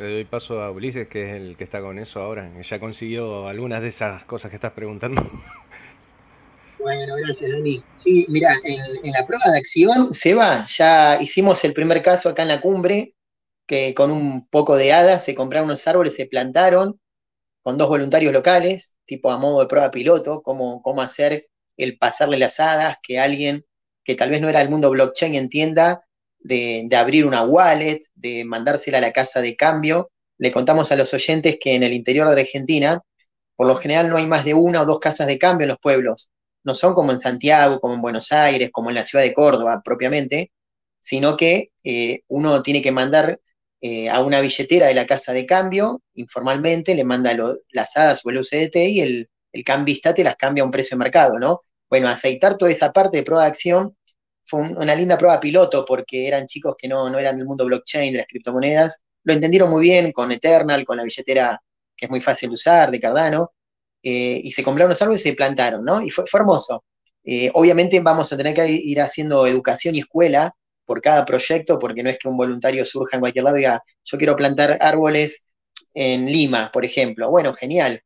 [0.00, 3.46] Le doy paso a Ulises, que es el que está con eso ahora, ya consiguió
[3.46, 5.20] algunas de esas cosas que estás preguntando.
[6.78, 7.84] Bueno, gracias, Dani.
[7.98, 12.48] Sí, mira, en, la prueba de acción, Seba, ya hicimos el primer caso acá en
[12.48, 13.14] la cumbre,
[13.66, 16.98] que con un poco de hadas se compraron unos árboles, se plantaron
[17.60, 22.38] con dos voluntarios locales, tipo a modo de prueba piloto, cómo, cómo hacer el pasarle
[22.38, 23.66] las hadas, que alguien
[24.02, 26.06] que tal vez no era del mundo blockchain entienda
[26.40, 30.10] de, abrir una wallet, de mandársela a la casa de cambio.
[30.38, 33.02] Le contamos a los oyentes que en el interior de Argentina,
[33.56, 35.78] por lo general no hay más de una o dos casas de cambio en los
[35.78, 36.30] pueblos
[36.64, 39.82] no son como en Santiago, como en Buenos Aires, como en la ciudad de Córdoba
[39.84, 40.52] propiamente,
[41.00, 43.40] sino que eh, uno tiene que mandar
[43.80, 47.34] eh, a una billetera de la casa de cambio, informalmente, le manda
[47.70, 50.96] las hadas o el UCDT y el, el cambista te las cambia a un precio
[50.96, 51.62] de mercado, ¿no?
[51.88, 53.96] Bueno, aceitar toda esa parte de prueba de acción
[54.50, 58.12] fue una linda prueba piloto porque eran chicos que no, no eran del mundo blockchain,
[58.12, 61.60] de las criptomonedas, lo entendieron muy bien con Eternal, con la billetera
[61.96, 63.52] que es muy fácil de usar, de Cardano,
[64.02, 66.02] eh, y se compraron los árboles y se plantaron, ¿no?
[66.02, 66.84] Y fue, hermoso.
[67.22, 70.54] Eh, obviamente vamos a tener que ir haciendo educación y escuela
[70.86, 73.82] por cada proyecto, porque no es que un voluntario surja en cualquier lado y diga,
[74.02, 75.44] yo quiero plantar árboles
[75.94, 77.30] en Lima, por ejemplo.
[77.30, 78.02] Bueno, genial.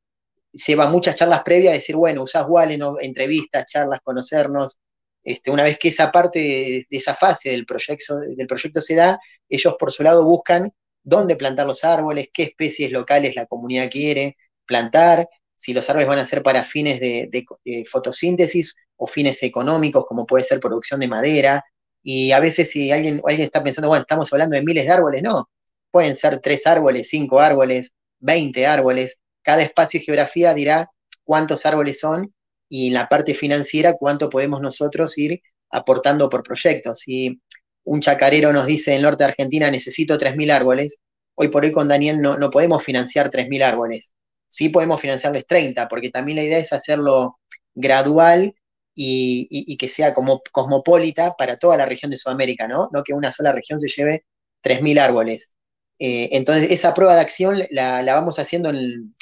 [0.53, 4.79] Lleva muchas charlas previas decir, bueno, usás Wallen, entrevistas, charlas, conocernos.
[5.25, 9.19] Este, una vez que esa parte de, esa fase del proyecto, del proyecto se da,
[9.49, 10.71] ellos por su lado buscan
[11.03, 16.19] dónde plantar los árboles, qué especies locales la comunidad quiere plantar, si los árboles van
[16.19, 17.45] a ser para fines de,
[17.91, 21.65] fotosíntesis o fines económicos, como puede ser producción de madera.
[22.03, 25.23] Y a veces si alguien, alguien está pensando, bueno, estamos hablando de miles de árboles,
[25.23, 25.49] no.
[25.91, 29.19] Pueden ser tres árboles, cinco árboles, veinte árboles.
[29.43, 30.91] Cada espacio y geografía dirá
[31.25, 32.35] cuántos árboles son
[32.75, 37.01] y en la parte financiera cuánto podemos nosotros ir aportando por proyectos.
[37.01, 37.41] Si
[37.85, 40.97] un chacarero nos dice en el norte de Argentina necesito 3.000 árboles,
[41.37, 44.13] hoy por hoy con Daniel no, no podemos financiar 3.000 árboles
[44.55, 47.41] sí podemos financiarles 30, porque también la idea es hacerlo
[47.75, 48.55] gradual
[48.95, 52.89] y, que sea como cosmopolita para toda la región de Sudamérica, ¿no?
[52.93, 54.25] No que una sola región se lleve
[54.63, 55.55] 3.000 árboles.
[55.99, 58.71] Eh, entonces, esa prueba de acción la, vamos haciendo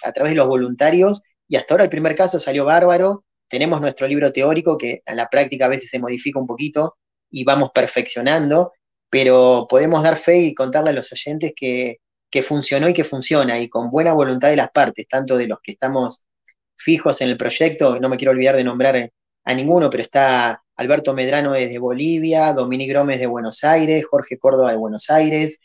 [0.04, 3.24] a través de los voluntarios y hasta ahora el primer caso salió bárbaro.
[3.52, 6.96] Tenemos nuestro libro teórico que en la práctica a veces se modifica un poquito
[7.30, 8.72] y vamos perfeccionando,
[9.08, 11.98] pero podemos dar fe y contarle a los oyentes que
[12.32, 15.58] que funcionó y que funciona, y con buena voluntad de las partes, tanto de los
[15.62, 16.26] que estamos
[16.74, 19.10] fijos en el proyecto, no me quiero olvidar de nombrar
[19.44, 24.70] a ninguno, pero está Alberto Medrano desde Bolivia, Dominique Gómez de Buenos Aires, Jorge Córdoba
[24.70, 25.60] de Buenos Aires,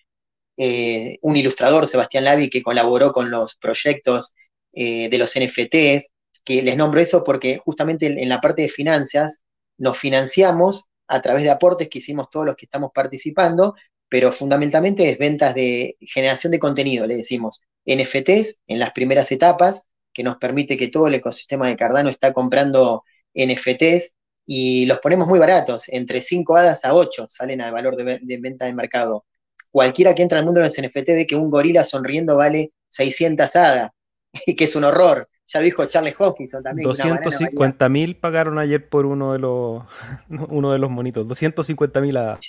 [0.58, 4.34] eh, un ilustrador, Sebastián Lavi, que colaboró con los proyectos
[4.74, 6.10] eh, de los NFTs,
[6.48, 9.42] que les nombro eso porque justamente en la parte de finanzas
[9.78, 13.76] nos financiamos a través de aportes que hicimos todos los que estamos participando,
[14.08, 17.62] pero fundamentalmente es ventas de generación de contenido, le decimos.
[17.86, 19.84] NFTs en las primeras etapas,
[20.14, 24.14] que nos permite que todo el ecosistema de Cardano está comprando NFTs
[24.46, 28.66] y los ponemos muy baratos, entre 5 hadas a 8 salen al valor de, venta
[28.66, 29.26] de mercado.
[29.70, 33.54] Cualquiera que entra al mundo de los NFT ve que un gorila sonriendo vale 600
[33.58, 33.92] hadas,
[34.58, 35.28] que es un horror.
[35.48, 36.88] Ya lo dijo Charles Hopkinson también.
[36.88, 39.84] 250 mil pagaron ayer por uno de los
[40.50, 41.28] uno de los monitos.
[41.28, 42.40] 250 mil hadas.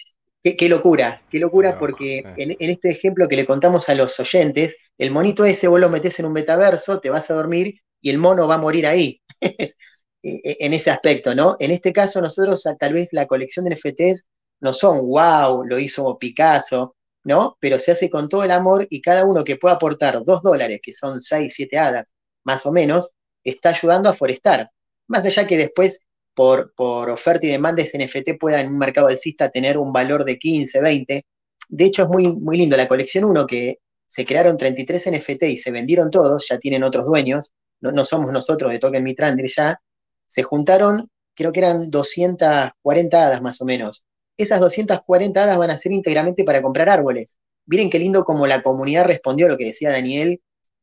[0.43, 5.11] Qué, locura, qué locura, porque en, este ejemplo que le contamos a los oyentes, el
[5.11, 8.47] monito ese vos lo metés en un metaverso, te vas a dormir y el mono
[8.49, 9.21] va a morir ahí.
[10.21, 11.57] E, e, en ese aspecto, ¿no?
[11.61, 14.27] En este caso, nosotros, tal vez la colección de NFTs
[14.59, 17.57] no son wow, lo hizo Picasso, ¿no?
[17.61, 20.81] Pero se hace con todo el amor y cada uno que pueda aportar dos dólares,
[20.83, 22.13] que son seis, siete hadas,
[22.45, 23.13] más o menos,
[23.45, 24.71] está ayudando a forestar.
[25.07, 26.03] Más allá que después
[26.35, 26.73] por,
[27.11, 30.81] oferta y demanda ese NFT pueda en un mercado alcista tener un valor de 15,
[30.81, 31.27] 20.
[31.69, 32.77] De hecho, es muy, muy lindo.
[32.77, 37.07] La colección 1 que se crearon 33 NFT y se vendieron todos, ya tienen otros
[37.07, 39.81] dueños, no, somos nosotros de Token Mitrandir ya,
[40.27, 44.05] se juntaron, creo que eran 240 hadas más o menos.
[44.37, 47.37] Esas 240 hadas van a ser íntegramente para comprar árboles.
[47.67, 50.41] Miren qué lindo como la comunidad respondió a lo que decía Daniel,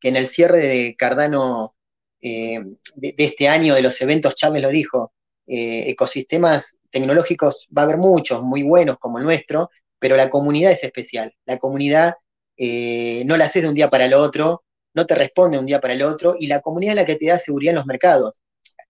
[0.07, 1.75] en el cierre de Cardano
[2.21, 2.59] eh,
[2.95, 5.13] de, este año de los eventos, Chávez lo dijo,
[5.47, 10.71] eh, ecosistemas tecnológicos va a haber muchos, muy buenos como el nuestro, pero la comunidad
[10.71, 11.33] es especial.
[11.45, 12.15] La comunidad
[12.57, 14.63] eh, no la haces de un día para el otro,
[14.93, 17.15] no te responde de un día para el otro, y la comunidad es la que
[17.15, 18.41] te da seguridad en los mercados.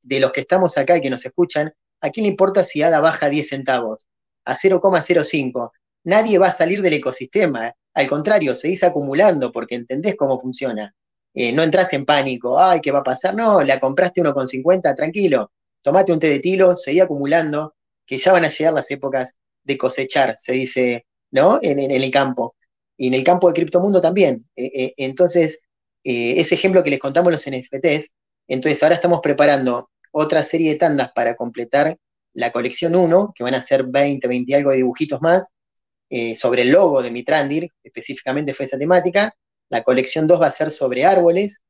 [0.01, 2.99] De los que estamos acá y que nos escuchan, ¿a quién le importa si ADA
[2.99, 4.05] baja 10 centavos?
[4.43, 5.71] A 0,05.
[6.03, 7.73] Nadie va a salir del ecosistema.
[7.93, 10.93] Al contrario, seguís acumulando porque entendés cómo funciona.
[11.35, 13.35] Eh, no entras en pánico, ay, ¿qué va a pasar?
[13.35, 15.51] No, la compraste 1,50, tranquilo
[15.85, 17.75] tomate un té de tilo, seguí acumulando,
[18.07, 21.59] que ya van a llegar las épocas de cosechar, se dice, ¿no?
[21.61, 22.55] En, el campo.
[22.97, 24.49] Y en el campo de criptomundo también.
[24.55, 25.59] Eh, eh, entonces,
[26.03, 28.11] eh, ese ejemplo que les contamos los NFTs,
[28.47, 31.95] entonces ahora estamos preparando otra serie de tandas para completar
[32.33, 35.47] la colección 1, que van a ser 20, 20 y algo de dibujitos más,
[36.35, 39.35] sobre el logo de Mitrandir, específicamente fue esa temática.
[39.75, 41.61] La colección 2 va a ser sobre árboles,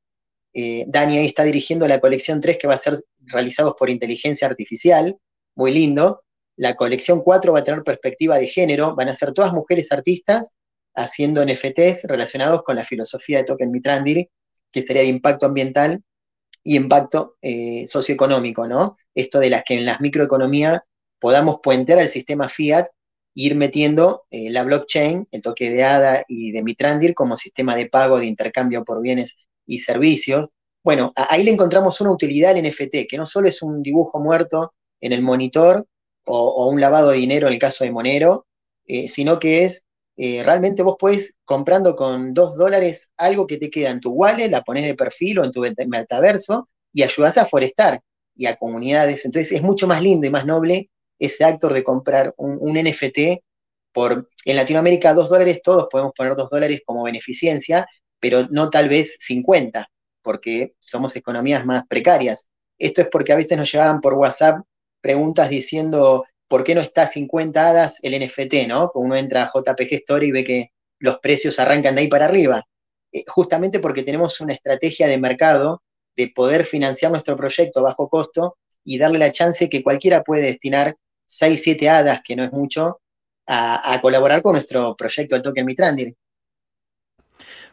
[0.53, 4.47] eh, Dani ahí está dirigiendo la colección 3 que va a ser realizados por inteligencia
[4.47, 5.17] artificial,
[5.55, 6.21] muy lindo.
[6.55, 10.51] La colección 4 va a tener perspectiva de género, van a ser todas mujeres artistas
[10.93, 14.29] haciendo NFTs relacionados con la filosofía de Token Mitrandir,
[14.71, 16.03] que sería de impacto ambiental
[16.63, 18.97] y impacto eh, socioeconómico, ¿no?
[19.15, 20.79] Esto de las que en las microeconomías
[21.17, 22.85] podamos puentear al sistema fiat
[23.35, 27.87] ir metiendo eh, la blockchain, el toque de ADA y de Mitrandir como sistema de
[27.87, 29.35] pago de intercambio por bienes
[29.67, 30.49] y servicios.
[30.83, 34.73] Bueno, ahí le encontramos una utilidad al NFT, que no solo es un dibujo muerto
[35.01, 35.85] en el monitor
[36.25, 38.47] o, un lavado de dinero en el caso de Monero,
[38.87, 39.83] eh, sino que es
[40.17, 44.49] eh, realmente vos puedes comprando con dos dólares algo que te queda en tu wallet,
[44.49, 48.01] la pones de perfil o en tu metaverso y ayudas a forestar
[48.35, 49.25] y a comunidades.
[49.25, 53.41] Entonces es mucho más lindo y más noble ese actor de comprar un, NFT
[53.93, 57.87] por, en Latinoamérica, dos dólares, todos podemos poner dos dólares como beneficencia,
[58.19, 59.87] pero no tal vez 50,
[60.21, 62.47] porque somos economías más precarias.
[62.77, 64.59] Esto es porque a veces nos llegaban por WhatsApp
[65.01, 68.91] preguntas diciendo, ¿por qué no está 50 hadas el NFT, no?
[68.95, 72.63] Uno entra a JPG Story y ve que los precios arrancan de ahí para arriba.
[73.11, 75.83] Eh, justamente porque tenemos una estrategia de mercado
[76.15, 80.43] de poder financiar nuestro proyecto a bajo costo y darle la chance que cualquiera puede
[80.43, 80.95] destinar
[81.25, 83.01] 6, 7 hadas, que no es mucho,
[83.47, 86.15] a, colaborar con nuestro proyecto, el Token Mitrandir.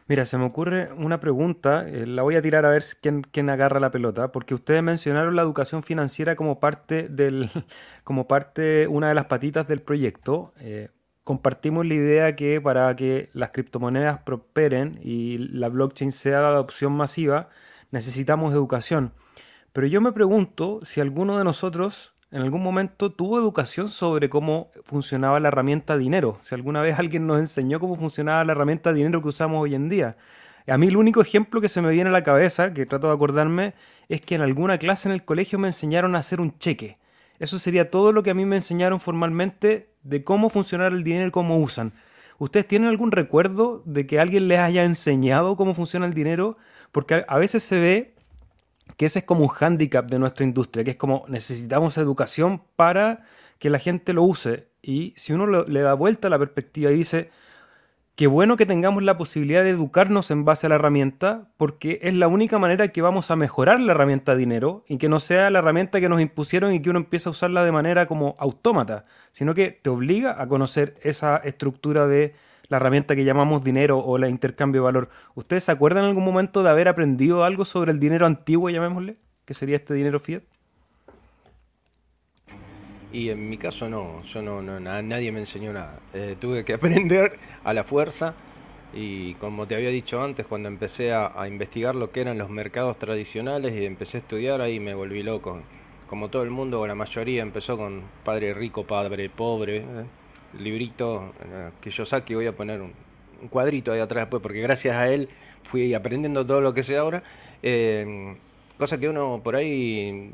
[0.08, 3.48] Mira, se me ocurre una pregunta, eh, la voy a tirar a ver quién, quién,
[3.48, 7.48] agarra la pelota, porque ustedes mencionaron la educación financiera como parte del,
[8.04, 10.52] como parte, una de las patitas del proyecto.
[10.58, 10.88] Eh,
[11.24, 16.92] compartimos la idea que para que las criptomonedas prosperen y la blockchain sea de adopción
[16.92, 17.48] masiva,
[17.90, 19.12] necesitamos educación.
[19.72, 24.70] Pero yo me pregunto si alguno de nosotros en algún momento tuvo educación sobre cómo
[24.84, 26.38] funcionaba la herramienta dinero.
[26.42, 29.90] Si alguna vez alguien nos enseñó cómo funcionaba la herramienta dinero que usamos hoy en
[29.90, 30.16] día.
[30.66, 33.14] A mí el único ejemplo que se me viene a la cabeza, que trato de
[33.14, 33.74] acordarme,
[34.08, 36.96] es que en alguna clase en el colegio me enseñaron a hacer un cheque.
[37.38, 41.26] Eso sería todo lo que a mí me enseñaron formalmente de cómo funcionar el dinero
[41.26, 41.92] y cómo usan.
[42.38, 46.56] ¿Ustedes tienen algún recuerdo de que alguien les haya enseñado cómo funciona el dinero?
[46.92, 48.14] Porque a veces se ve
[48.96, 53.24] que ese es como un hándicap de nuestra industria, que es como necesitamos educación para
[53.58, 54.68] que la gente lo use.
[54.82, 57.30] Y si uno le da vuelta a la perspectiva y dice,
[58.16, 62.14] qué bueno que tengamos la posibilidad de educarnos en base a la herramienta, porque es
[62.14, 65.60] la única manera que vamos a mejorar la herramienta dinero y que no sea la
[65.60, 69.54] herramienta que nos impusieron y que uno empieza a usarla de manera como autómata, sino
[69.54, 72.34] que te obliga a conocer esa estructura de
[72.68, 75.08] la herramienta que llamamos dinero o la intercambio de valor.
[75.34, 79.16] ¿Ustedes se acuerdan en algún momento de haber aprendido algo sobre el dinero antiguo, llamémosle?
[79.44, 80.42] que sería este dinero fiat?
[83.12, 86.00] Y en mi caso no, yo no, no nadie me enseñó nada.
[86.14, 88.34] Eh, tuve que aprender a la fuerza
[88.94, 92.98] y como te había dicho antes, cuando empecé a, investigar lo que eran los mercados
[92.98, 95.60] tradicionales y empecé a estudiar, ahí me volví loco.
[96.08, 99.78] Como todo el mundo, la mayoría empezó con padre rico, padre pobre.
[99.78, 100.04] ¿eh?
[100.58, 102.92] Librito eh, que yo saque, voy a poner un,
[103.50, 105.28] cuadrito ahí atrás después, porque gracias a él
[105.64, 107.22] fui aprendiendo todo lo que sé ahora.
[107.62, 108.36] Eh,
[108.78, 110.30] cosa que uno por ahí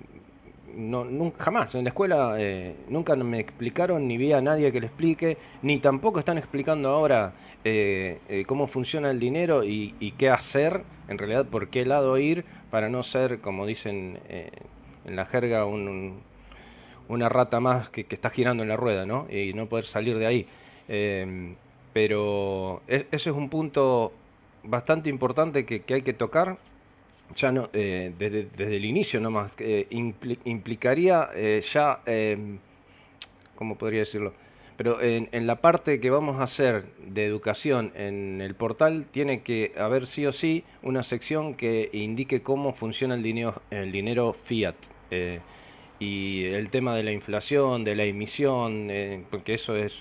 [0.74, 4.81] no, nunca, jamás en la escuela eh, nunca me explicaron ni vi a nadie que
[4.81, 7.33] le explique ni tampoco están explicando ahora
[8.46, 13.02] cómo funciona el dinero y, qué hacer en realidad por qué lado ir para no
[13.02, 14.18] ser como dicen
[15.04, 16.22] en la jerga un,
[17.08, 19.26] una rata más que, está girando en la rueda, ¿no?
[19.30, 20.46] Y no poder salir de ahí.
[20.88, 21.54] Em,
[21.92, 24.12] pero eso es un punto
[24.62, 26.58] bastante importante que, hay que tocar.
[27.36, 29.86] Ya no, eh, desde, el inicio nomás, eh,
[30.44, 32.58] implicaría eh, ya, em,
[33.54, 34.32] ¿cómo podría decirlo?
[34.78, 39.42] Pero en, en, la parte que vamos a hacer de educación en el portal tiene
[39.42, 44.36] que haber sí o sí una sección que indique cómo funciona el dinero, el dinero
[44.44, 44.76] fiat
[45.98, 49.92] y el tema de la inflación, de la emisión, eh, porque eso es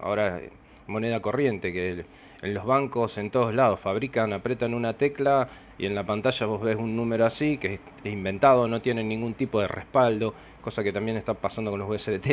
[0.00, 0.40] ahora
[0.86, 2.04] moneda corriente, que
[2.42, 6.60] en los bancos en todos lados fabrican, apretan una tecla y en la pantalla vos
[6.60, 10.92] ves un número así, que es inventado, no tiene ningún tipo de respaldo, cosa que
[10.92, 12.26] también está pasando con los USDT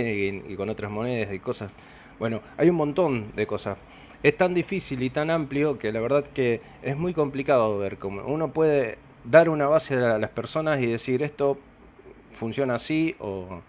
[0.49, 1.71] y, con otras monedas y cosas.
[2.19, 3.77] Bueno, hay un montón de cosas.
[4.21, 8.23] Es tan difícil y tan amplio que la verdad que es muy complicado ver cómo
[8.25, 11.57] uno puede dar una base a las personas y decir esto
[12.36, 13.61] funciona así o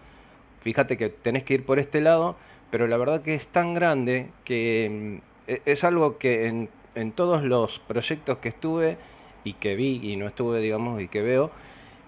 [0.61, 2.35] fíjate que tenés que ir por este lado,
[2.71, 7.11] pero la verdad que es tan grande que mm, e, es algo que en, en
[7.11, 8.97] todos los proyectos que estuve
[9.43, 11.51] y que vi y no estuve, digamos, y que veo,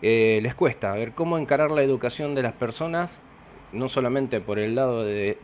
[0.01, 3.11] eh, les cuesta ver cómo encarar la educación de las personas,
[3.73, 5.37] no solamente por el lado de,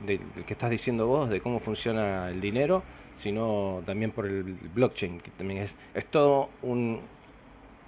[0.45, 2.83] que estás diciendo vos, de cómo funciona el dinero,
[3.17, 4.43] sino también por el
[4.73, 7.01] blockchain, que también es, es todo un,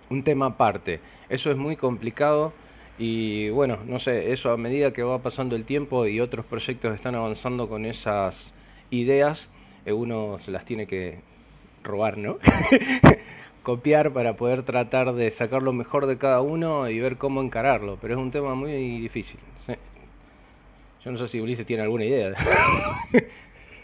[0.09, 0.99] un tema aparte.
[1.29, 2.53] Eso es muy complicado
[2.97, 6.93] y bueno, no sé, eso a medida que va pasando el tiempo y otros proyectos
[6.95, 8.35] están avanzando con esas
[8.91, 9.47] ideas,
[9.85, 11.19] eh, uno se las tiene que
[11.83, 12.37] robar, ¿no?
[13.63, 17.97] copiar para poder tratar de sacar lo mejor de cada uno y ver cómo encararlo,
[18.01, 19.39] pero es un tema muy difícil.
[21.03, 22.33] Yo no sé si Ulises tiene alguna idea.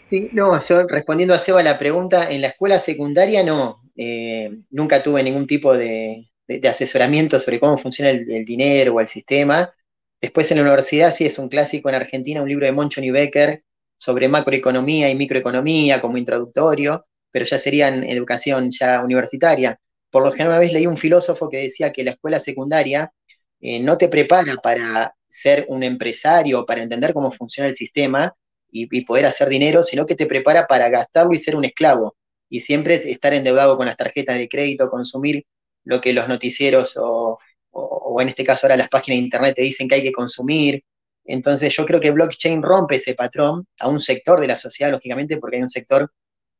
[0.08, 5.00] Sí, no, yo respondiendo a Seba la pregunta, en la escuela secundaria no, eh, nunca
[5.02, 6.29] tuve ningún tipo de,
[6.64, 9.72] asesoramiento sobre cómo funciona el, dinero o el sistema.
[10.20, 13.62] Después en la universidad sí es un clásico en Argentina, un libro de Moncho Becker
[13.96, 19.78] sobre macroeconomía y microeconomía como introductorio, pero ya sería en educación ya universitaria.
[20.10, 23.12] Por lo general una vez leí un filósofo que decía que la escuela secundaria
[23.60, 28.34] eh, no te prepara para ser un empresario, para entender cómo funciona el sistema,
[28.72, 32.16] y, poder hacer dinero, sino que te prepara para gastarlo y ser un esclavo.
[32.48, 35.44] Y siempre estar endeudado con las tarjetas de crédito, consumir
[35.90, 37.38] lo que los noticieros o,
[37.72, 40.84] o, en este caso ahora las páginas de internet te dicen que hay que consumir.
[41.24, 45.36] Entonces yo creo que blockchain rompe ese patrón a un sector de la sociedad, lógicamente,
[45.36, 46.12] porque hay un sector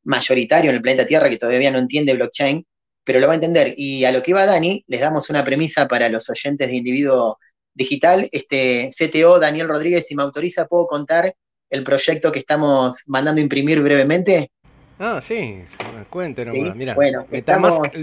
[0.03, 2.67] mayoritario en el planeta Tierra que todavía no entiende blockchain,
[3.05, 3.75] pero lo va a entender.
[3.77, 7.39] Y a lo que iba Dani, les damos una premisa para los oyentes de individuo
[7.73, 8.29] digital.
[8.33, 11.35] Este CTO Daniel Rodríguez, si me autoriza, puedo contar
[11.71, 14.51] el proyecto que estamos mandando a imprimir brevemente?
[14.99, 15.63] Ah, sí,
[16.11, 16.55] cuéntenos.
[16.75, 17.97] Mira, bueno, Metamask,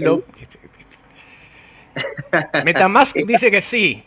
[2.64, 4.02] Metamask dice que sí.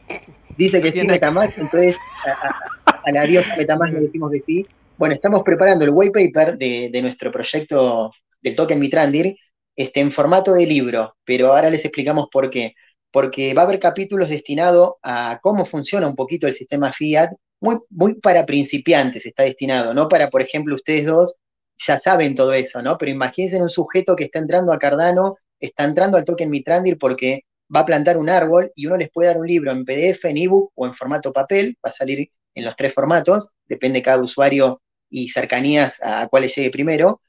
[0.57, 4.65] Dice que sí, Metamask, entonces a, la diosa Metamask le decimos que sí.
[4.97, 8.11] Bueno, estamos preparando el white paper de, nuestro proyecto
[8.41, 9.35] del token Mitrandir
[9.75, 12.75] este, en formato de libro, pero ahora les explicamos por qué.
[13.11, 17.31] Porque va a haber capítulos destinados a cómo funciona un poquito el sistema Fiat
[17.61, 21.35] muy, muy para principiantes está destinado, no para, por ejemplo, ustedes dos
[21.77, 22.97] ya saben todo eso, ¿no?
[22.97, 27.41] Pero imagínense un sujeto que está entrando a Cardano, está entrando al token Mitrandir porque
[27.73, 30.37] va a plantar un árbol y uno les puede dar un libro en PDF, en
[30.37, 34.81] ebook o en formato papel, va a salir en los tres formatos, depende cada usuario
[35.09, 37.21] y cercanías a, cuál le llegue primero,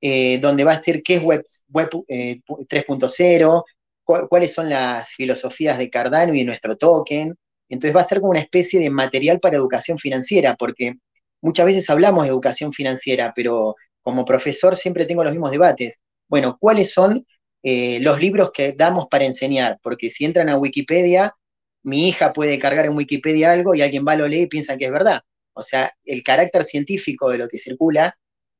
[0.00, 5.78] eh, donde va a decir qué es Web, web 3.0, eh, cuáles son las filosofías
[5.78, 7.34] de Cardano y nuestro token,
[7.68, 10.94] entonces va a ser como una especie de material para educación financiera, porque
[11.40, 15.98] muchas veces hablamos de educación financiera, pero como profesor siempre tengo los mismos debates.
[16.28, 17.26] Bueno, ¿cuáles son
[17.64, 19.80] eh, los libros que damos para enseñar?
[19.82, 21.34] Porque si entran a Wikipedia,
[21.82, 24.84] mi hija puede cargar en Wikipedia algo y alguien va, lo lee y piensa que
[24.84, 25.22] es verdad.
[25.54, 28.16] O sea, el carácter científico de lo que circula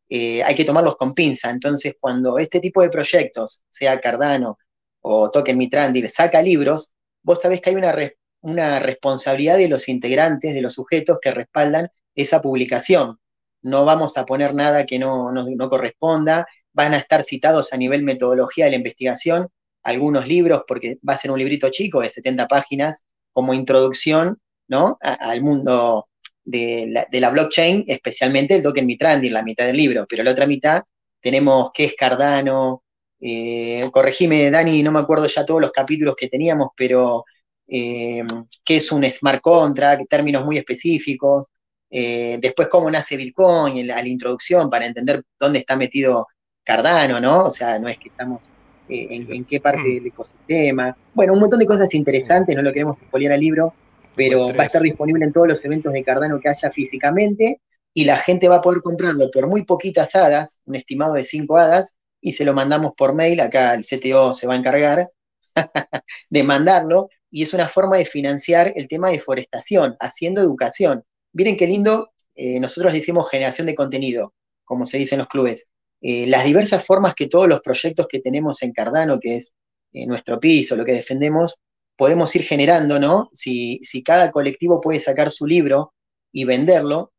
[0.08, 1.50] eh, hay que tomarlos con pinza.
[1.50, 4.58] Entonces, cuando este tipo de proyectos, sea Cardano
[5.00, 6.92] o Token Mitrandi, saca libros,
[7.22, 7.94] vos sabés que hay una,
[8.42, 13.18] una responsabilidad de los integrantes, de los sujetos que respaldan esa publicación.
[13.62, 15.32] No vamos a poner nada que no,
[15.70, 19.48] corresponda, van a estar citados a nivel metodología de la investigación
[19.82, 24.96] algunos libros, porque va a ser un librito chico de 70 páginas, como introducción ¿no?
[25.00, 26.08] al mundo
[26.44, 30.82] de la, blockchain, especialmente el token Mitrandi, la mitad del libro, pero la otra mitad
[31.20, 32.82] tenemos qué es Cardano,
[33.20, 37.24] eh, corregime Dani, no me acuerdo ya todos los capítulos que teníamos, pero
[37.66, 38.22] eh,
[38.64, 41.48] qué es un smart contract, términos muy específicos,
[41.90, 46.26] eh, después cómo nace Bitcoin, a la introducción para entender dónde está metido
[46.64, 47.44] Cardano, ¿no?
[47.44, 48.52] O sea, no es que estamos
[48.88, 50.96] eh, en, qué parte del ecosistema.
[51.12, 53.74] Bueno, un montón de cosas interesantes, no lo queremos expoliar al libro,
[54.16, 57.60] pero va a estar disponible en todos los eventos de Cardano que haya físicamente
[57.94, 61.56] y la gente va a poder comprarlo por muy poquitas hadas, un estimado de 5
[61.56, 65.10] hadas, y se lo mandamos por mail, acá el CTO se va a encargar
[66.30, 71.04] de mandarlo, y es una forma de financiar el tema de forestación, haciendo educación.
[71.32, 74.34] Miren qué lindo, eh, nosotros le hicimos generación de contenido,
[74.64, 75.68] como se dice en los clubes.
[76.00, 79.52] Eh, las diversas formas que todos los proyectos que tenemos en Cardano, que es
[79.92, 81.60] eh, nuestro piso, lo que defendemos,
[81.96, 83.30] podemos ir generando, ¿no?
[83.32, 85.94] Si, si cada colectivo puede sacar su libro
[86.32, 87.12] y venderlo,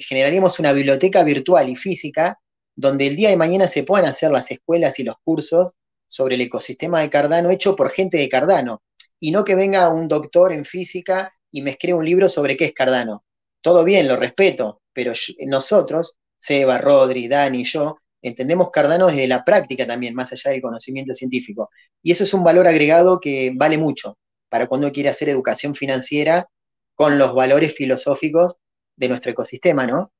[0.00, 2.38] generaríamos una biblioteca virtual y física
[2.74, 5.74] donde el día de mañana se puedan hacer las escuelas y los cursos
[6.06, 8.82] sobre el ecosistema de Cardano hecho por gente de Cardano
[9.18, 12.66] y no que venga un doctor en física y me escriba un libro sobre qué
[12.66, 13.24] es Cardano.
[13.62, 15.12] Todo bien, lo respeto, pero
[15.46, 17.96] nosotros, Seba, Rodri, Dani y yo,
[18.28, 21.70] entendemos Cardano desde la práctica también, más allá del conocimiento científico.
[22.02, 24.18] Y eso es un valor agregado que vale mucho
[24.48, 26.48] para cuando quiere hacer educación financiera
[26.94, 28.56] con los valores filosóficos
[28.96, 30.12] de nuestro ecosistema, ¿no?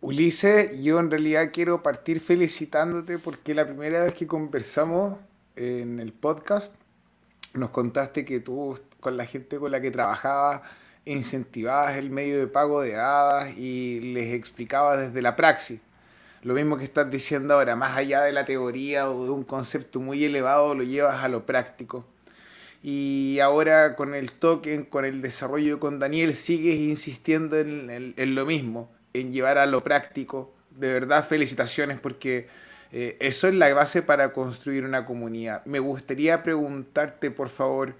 [0.00, 5.18] Ulises, yo en realidad quiero partir felicitándote porque la primera vez que conversamos
[5.56, 6.72] en el podcast
[7.54, 10.62] nos contaste que tú con la gente con la que trabajabas
[11.08, 15.80] incentivabas el medio de pago de hadas y les explicabas desde la praxis.
[16.42, 20.00] Lo mismo que estás diciendo ahora, más allá de la teoría o de un concepto
[20.00, 22.04] muy elevado, lo llevas a lo práctico.
[22.82, 28.88] Y ahora con el token, con el desarrollo con Daniel, sigues insistiendo en, lo mismo,
[29.14, 30.54] en llevar a lo práctico.
[30.70, 32.46] De verdad, felicitaciones porque
[32.90, 35.62] Eh, eso es la base para construir una comunidad.
[35.66, 37.94] Me gustaría preguntarte, por favor,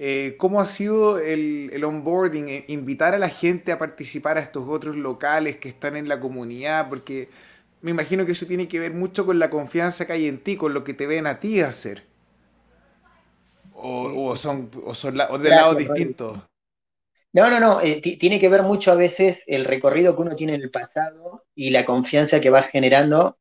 [0.00, 2.48] eh, ¿cómo ha sido el, el, onboarding?
[2.48, 6.20] Eh, invitar a la gente a participar a estos otros locales que están en la
[6.20, 7.28] comunidad, porque
[7.82, 10.56] me imagino que eso tiene que ver mucho con la confianza que hay en ti,
[10.56, 12.04] con lo que te ven a ti hacer.
[13.80, 16.38] O, son, o son de lados distintos.
[17.32, 17.78] No, no, no.
[17.78, 21.70] tiene que ver mucho a veces el recorrido que uno tiene en el pasado y
[21.70, 23.38] la confianza que va generando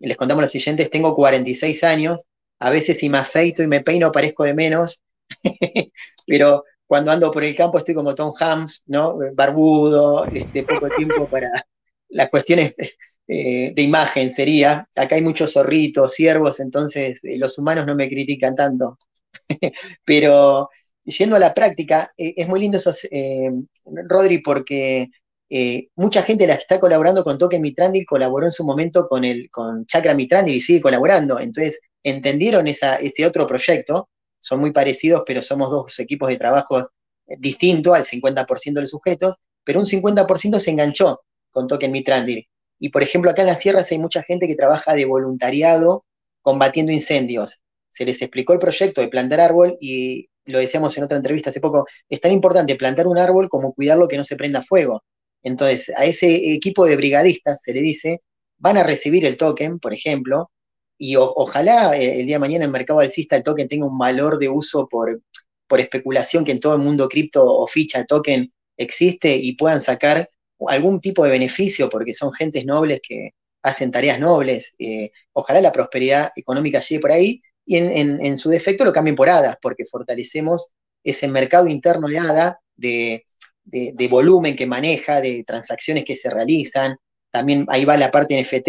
[0.00, 2.24] les contamos los siguientes, tengo 46 años,
[2.58, 5.02] a veces si me afeito y me peino parezco de menos,
[6.26, 9.18] pero cuando ando por el campo estoy como Tom Hams, ¿no?
[9.34, 11.50] Barbudo, este, poco tiempo para
[12.08, 12.74] las cuestiones
[13.28, 14.88] eh, de imagen sería.
[14.96, 18.98] Acá hay muchos zorritos, ciervos, entonces eh, los humanos no me critican tanto.
[20.04, 20.70] pero
[21.04, 22.92] yendo a la práctica, eh, es muy lindo eso,
[24.08, 25.08] Rodri, porque
[25.96, 29.50] mucha gente la que está colaborando con Token Mitrandil colaboró en su momento con, el,
[29.50, 31.38] con Chakra Mitrandil y sigue colaborando.
[31.40, 34.08] Entonces, entendieron ese otro proyecto.
[34.38, 36.82] Son muy parecidos, pero somos dos equipos de trabajo
[37.38, 42.48] distintos al 50% de los sujetos, pero un 50% se enganchó con Token Mitrandil.
[42.78, 46.04] Y por ejemplo, acá en las sierras hay mucha gente que trabaja de voluntariado
[46.42, 47.60] combatiendo incendios.
[47.90, 51.60] Se les explicó el proyecto de plantar árbol y lo decíamos en otra entrevista hace
[51.60, 55.02] poco, es tan importante plantar un árbol como cuidarlo que no se prenda fuego.
[55.42, 58.22] Entonces, a ese equipo de brigadistas se le dice,
[58.56, 60.50] van a recibir el token, por ejemplo,
[60.98, 64.38] y ojalá eh, el día de mañana el mercado alcista el token tenga un valor
[64.38, 65.22] de uso por,
[65.66, 70.28] por especulación que en todo el mundo cripto o ficha token existe y puedan sacar
[70.66, 73.30] algún tipo de beneficio porque son gentes nobles que
[73.62, 74.74] hacen tareas nobles.
[74.78, 79.14] Eh, ojalá la prosperidad económica llegue por ahí y en, en, su defecto lo cambien
[79.14, 80.72] por hadas porque fortalecemos
[81.04, 83.24] ese mercado interno de ADA de
[83.70, 86.96] de, volumen que maneja, de transacciones que se realizan.
[87.30, 88.68] También ahí va la parte NFT,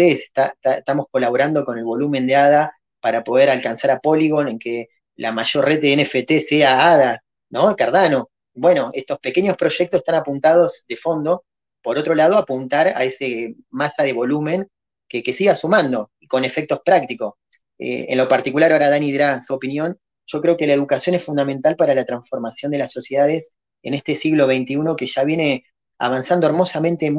[0.62, 5.32] estamos colaborando con el volumen de ADA para poder alcanzar a Polygon en que la
[5.32, 7.74] mayor red de NFT sea ADA, ¿no?
[7.76, 8.30] Cardano.
[8.54, 11.44] Bueno, estos pequeños proyectos están apuntados de fondo,
[11.82, 14.68] por otro lado, apuntar a ese masa de volumen
[15.08, 17.34] que, siga sumando y con efectos prácticos.
[17.78, 21.24] Eh, en lo particular, ahora Dani dirá su opinión, yo creo que la educación es
[21.24, 23.52] fundamental para la transformación de las sociedades
[23.82, 25.64] en este siglo XXI que ya viene
[26.00, 27.12] avanzando hermosamente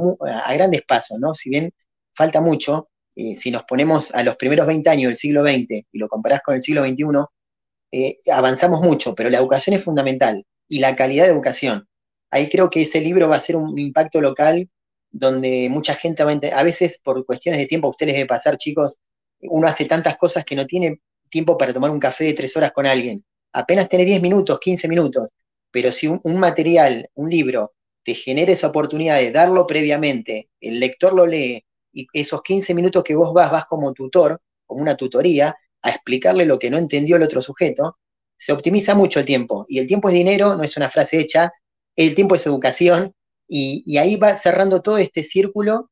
[0.44, 1.34] a grandes pasos, ¿no?
[1.34, 1.72] Si bien
[2.14, 6.08] falta mucho, si nos ponemos a los primeros 20 años del siglo XX y lo
[6.10, 7.06] comparás con el siglo XXI,
[7.92, 11.88] eh, avanzamos mucho, pero la educación es fundamental y la calidad de educación.
[12.32, 14.70] Ahí creo que ese libro va a ser un impacto local
[15.10, 18.98] donde mucha gente a, veces por cuestiones de tiempo, a ustedes debe pasar, chicos,
[19.42, 22.72] uno hace tantas cosas que no tiene tiempo para tomar un café de tres horas
[22.72, 23.24] con alguien.
[23.54, 25.28] Apenas tiene 10 minutos, 15 minutos
[25.72, 27.74] pero si un, material, un libro,
[28.04, 33.04] te genera esa oportunidad de darlo previamente, el lector lo lee y esos 15 minutos
[33.04, 37.18] que vos vas, vas como tutor, como una tutoría, a explicarle lo que no entendió
[37.18, 37.98] el otro sujeto,
[38.38, 39.66] se optimiza mucho el tiempo.
[39.68, 41.52] Y el tiempo es dinero, no es una frase hecha,
[41.96, 43.14] el tiempo es educación,
[43.48, 45.92] y, ahí va cerrando todo este círculo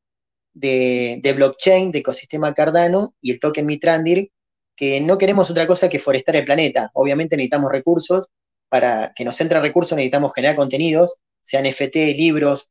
[0.54, 4.30] de, de, blockchain, de ecosistema Cardano y el token Mitrandir,
[4.74, 6.90] que no queremos otra cosa que forestar el planeta.
[6.94, 8.28] Obviamente necesitamos recursos,
[8.70, 12.70] para que nos entre recursos necesitamos generar contenidos, sean FT, libros,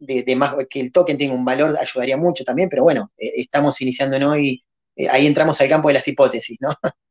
[0.00, 3.80] de, más, que el token tenga un valor ayudaría mucho también, pero bueno, eh, estamos
[3.80, 4.64] iniciando en hoy,
[4.96, 6.74] eh, ahí entramos al campo de las hipótesis, ¿no?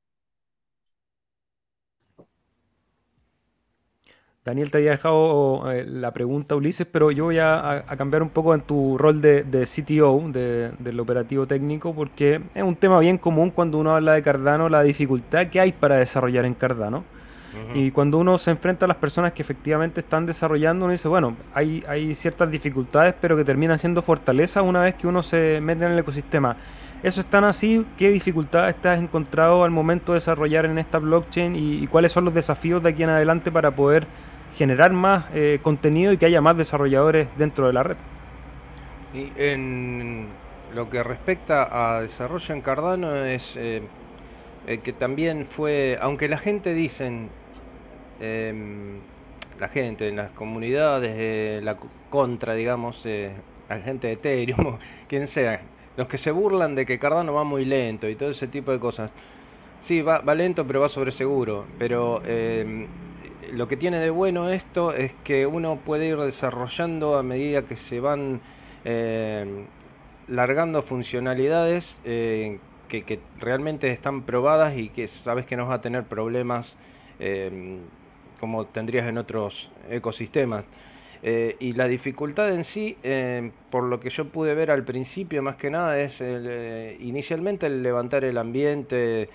[4.43, 8.55] Daniel, te había dejado eh, la pregunta, Ulises, pero yo voy a, cambiar un poco
[8.55, 13.77] en tu rol de, CTO, del operativo técnico, porque es un tema bien común cuando
[13.77, 17.03] uno habla de Cardano, la dificultad que hay para desarrollar en Cardano.
[17.73, 21.35] Y cuando uno se enfrenta a las personas que efectivamente están desarrollando, uno dice, bueno,
[21.53, 25.85] hay, hay ciertas dificultades, pero que terminan siendo fortaleza una vez que uno se mete
[25.85, 26.55] en el ecosistema.
[27.01, 27.85] ¿Eso es tan así?
[27.97, 32.25] ¿Qué dificultades te has encontrado al momento de desarrollar en esta blockchain y, cuáles son
[32.25, 34.05] los desafíos de aquí en adelante para poder
[34.57, 37.97] generar más eh, contenido y que haya más desarrolladores dentro de la red?
[39.13, 40.27] Y en
[40.75, 43.81] lo que respecta a desarrollo en Cardano es eh,
[44.69, 47.29] eh, que también fue, aunque la gente dicen
[48.19, 48.99] Em,
[49.59, 51.77] la gente en las comunidades, la
[52.09, 53.31] contra, digamos, eh,
[53.67, 55.61] la gente de Ethereum, quien sea,
[55.97, 58.79] los que se burlan de que Cardano va muy lento y todo ese tipo de
[58.79, 59.11] cosas.
[59.81, 61.65] Sí, va, va lento, pero va sobre seguro.
[61.77, 62.87] Pero em,
[63.53, 67.75] lo que tiene de bueno esto es que uno puede ir desarrollando a medida que
[67.75, 68.41] se van
[68.83, 69.65] em,
[70.27, 72.59] largando funcionalidades eh,
[72.89, 76.75] que, realmente están probadas y que sabes que no va a tener problemas
[78.39, 80.65] como tendrías en otros ecosistemas.
[81.21, 85.41] Eh, y la dificultad en sí, eh, por lo que yo pude ver al principio,
[85.43, 89.27] más que nada, es eh, inicialmente el levantar el ambiente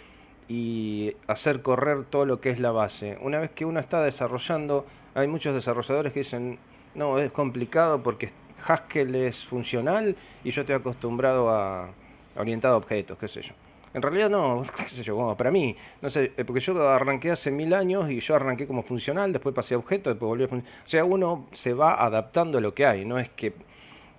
[0.49, 3.19] y hacer correr todo lo que es la base.
[3.21, 6.59] Una vez que uno está desarrollando, hay muchos desarrolladores que dicen,
[6.95, 8.31] no, es complicado porque
[8.67, 11.91] Haskell es funcional y yo estoy acostumbrado a
[12.37, 13.53] orientado a objetos, qué sé yo.
[13.95, 17.51] En realidad no, qué sé yo, para mí, no sé, eh, porque yo arranqué hace
[17.51, 20.81] mil años y yo arranqué como funcional, después pasé a objeto, después volví a funcional.
[20.85, 23.53] O sea, uno se va adaptando a lo que hay, no es que,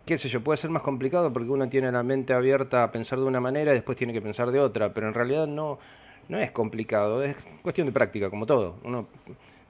[0.06, 3.20] qué sé yo, puede ser más complicado porque uno tiene la mente abierta a pensar
[3.20, 5.80] de una manera y después tiene que pensar de otra, pero en realidad no,
[6.30, 8.76] no es complicado, es cuestión de práctica, como todo.
[8.84, 9.08] Uno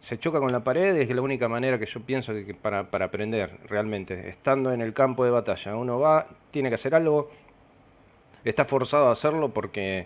[0.01, 3.05] se choca con la pared, es la única manera que yo pienso que para, para
[3.05, 5.75] aprender realmente, estando en el campo de batalla.
[5.75, 7.31] Uno va, tiene que hacer algo,
[8.49, 10.05] está forzado a hacerlo porque,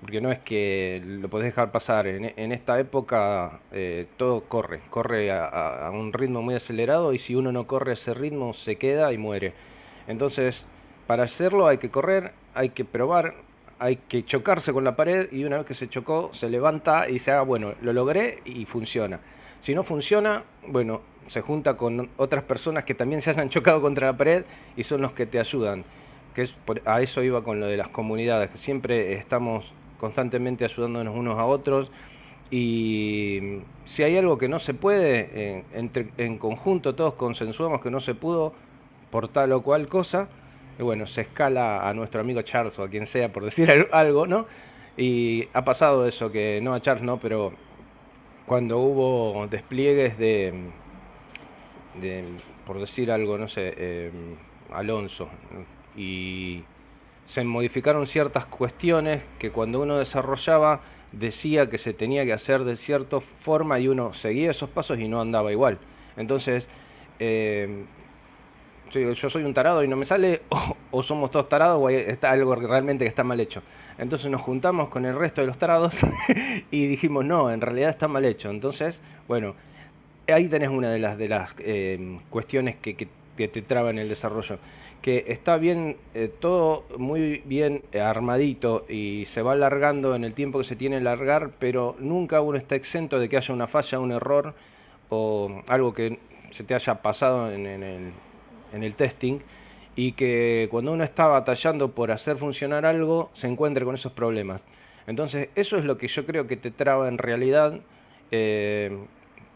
[0.00, 2.06] porque no es que lo podés dejar pasar.
[2.06, 7.52] En, esta época eh, todo corre, corre a, un ritmo muy acelerado y si uno
[7.52, 9.54] no corre ese ritmo se queda y muere.
[10.08, 10.62] Entonces,
[11.06, 13.34] para hacerlo hay que correr, hay que probar,
[13.78, 17.20] hay que chocarse con la pared y una vez que se chocó se levanta y
[17.20, 19.20] se haga, bueno, lo logré y funciona.
[19.60, 24.08] Si no funciona, bueno, se junta con otras personas que también se hayan chocado contra
[24.08, 24.44] la pared
[24.76, 25.84] y son los que te ayudan
[26.34, 26.54] que es
[26.84, 29.64] a eso iba con lo de las comunidades, que siempre estamos
[29.98, 31.90] constantemente ayudándonos unos a otros
[32.50, 38.14] y si hay algo que no se puede, en, conjunto todos consensuamos que no se
[38.14, 38.52] pudo
[39.10, 40.28] por tal o cual cosa,
[40.78, 44.46] bueno, se escala a nuestro amigo Charles o a quien sea por decir algo, ¿no?
[44.98, 47.52] Y ha pasado eso, que no a Charles no, pero
[48.44, 50.52] cuando hubo despliegues de,
[52.02, 52.24] de
[52.66, 54.10] por decir algo, no sé, eh,
[54.72, 55.28] Alonso,
[55.96, 56.64] y
[57.28, 60.80] se modificaron ciertas cuestiones que cuando uno desarrollaba
[61.12, 65.08] decía que se tenía que hacer de cierta forma y uno seguía esos pasos y
[65.08, 65.78] no andaba igual.
[66.16, 66.66] Entonces,
[67.18, 67.84] eh,
[68.92, 70.42] yo soy un tarado y no me sale,
[70.90, 73.62] o, somos todos tarados o está algo realmente que está mal hecho.
[73.98, 75.94] Entonces nos juntamos con el resto de los tarados
[76.70, 78.50] y dijimos, no, en realidad está mal hecho.
[78.50, 79.54] Entonces, bueno,
[80.28, 84.08] ahí tenés una de las, de las eh, cuestiones que, que, que te traban el
[84.08, 84.58] desarrollo
[85.02, 90.60] que está bien, eh, todo muy bien armadito y se va alargando en el tiempo
[90.60, 93.98] que se tiene que largar, pero nunca uno está exento de que haya una falla,
[93.98, 94.54] un error
[95.08, 96.18] o algo que
[96.52, 98.12] se te haya pasado en, el,
[98.72, 99.40] en el testing
[99.96, 104.62] y que cuando uno está batallando por hacer funcionar algo se encuentre con esos problemas.
[105.06, 107.80] Entonces eso es lo que yo creo que te traba en realidad,
[108.30, 108.96] eh,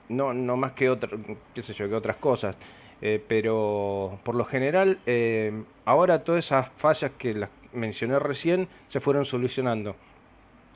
[0.09, 1.11] no, no más que, otra,
[1.55, 2.57] qué sé yo, que otras cosas.
[3.03, 5.53] Eh, pero por lo general, eh,
[5.85, 9.97] ahora todas esas fallas que las mencioné recién se fueron solucionando.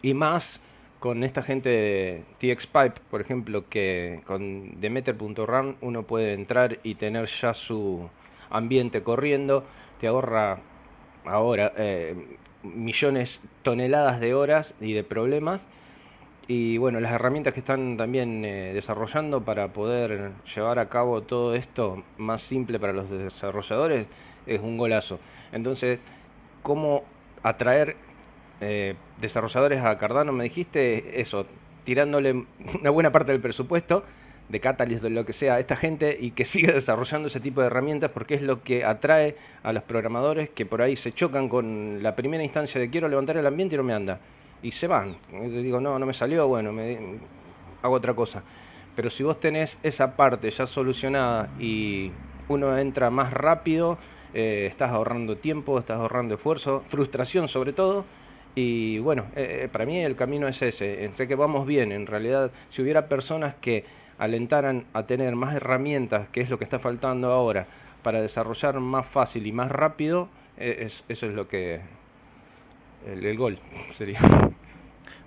[0.03, 0.61] Y más
[0.99, 7.29] con esta gente de TXPipe, por ejemplo, que con Demeter.run uno puede entrar y tener
[7.41, 8.09] ya su
[8.51, 9.65] ambiente corriendo,
[10.01, 10.59] te ahorra
[11.25, 12.15] ahora eh,
[12.63, 15.63] millones, toneladas de horas y de problemas
[16.47, 21.55] y bueno, las herramientas que están también eh, desarrollando para poder llevar a cabo todo
[21.55, 24.07] esto más simple para los desarrolladores
[24.47, 25.21] es un golazo.
[25.53, 26.01] Entonces,
[26.63, 27.05] ¿cómo
[27.43, 27.97] atraer
[28.61, 30.33] eh, desarrolladores a Cardano?
[30.33, 31.47] Me dijiste eso,
[31.85, 32.45] tirándole
[32.81, 34.05] una buena parte del presupuesto
[34.49, 37.61] de Catalyst o lo que sea a esta gente y que siga desarrollando ese tipo
[37.61, 41.49] de herramientas porque es lo que atrae a los programadores que por ahí se chocan
[41.49, 44.19] con la primera instancia de quiero levantar el ambiente y no me anda
[44.63, 45.17] y se van.
[45.31, 46.99] digo, no, no me salió, bueno, me,
[47.83, 48.43] hago otra cosa.
[48.95, 52.11] Pero si vos tenés esa parte ya solucionada y
[52.49, 53.99] uno entra más rápido,
[54.35, 58.05] eh, estás ahorrando tiempo, estás ahorrando esfuerzo, frustración sobre todo.
[58.55, 62.07] Y bueno, eh, eh, para mí el camino es ese, entre que vamos bien, en
[62.07, 63.85] realidad si hubiera personas que
[64.19, 67.67] alentaran a tener más herramientas, que es lo que está faltando ahora,
[68.03, 71.81] para desarrollar más fácil y más rápido, eso es lo que
[73.07, 73.59] el, gol
[73.97, 74.21] sería.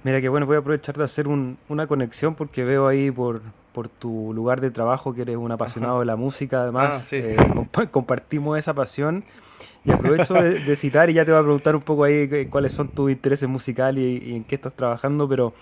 [0.04, 3.42] Mira que bueno, voy a aprovechar de hacer una conexión porque veo ahí por,
[3.74, 7.38] por tu lugar de trabajo que eres un apasionado de la música, además ah, eh,
[7.92, 9.24] compartimos esa pasión.
[9.86, 12.88] Y aprovecho de, citar y ya te voy a preguntar un poco ahí cuáles son
[12.88, 15.54] tus intereses musicales y, en qué estás trabajando, pero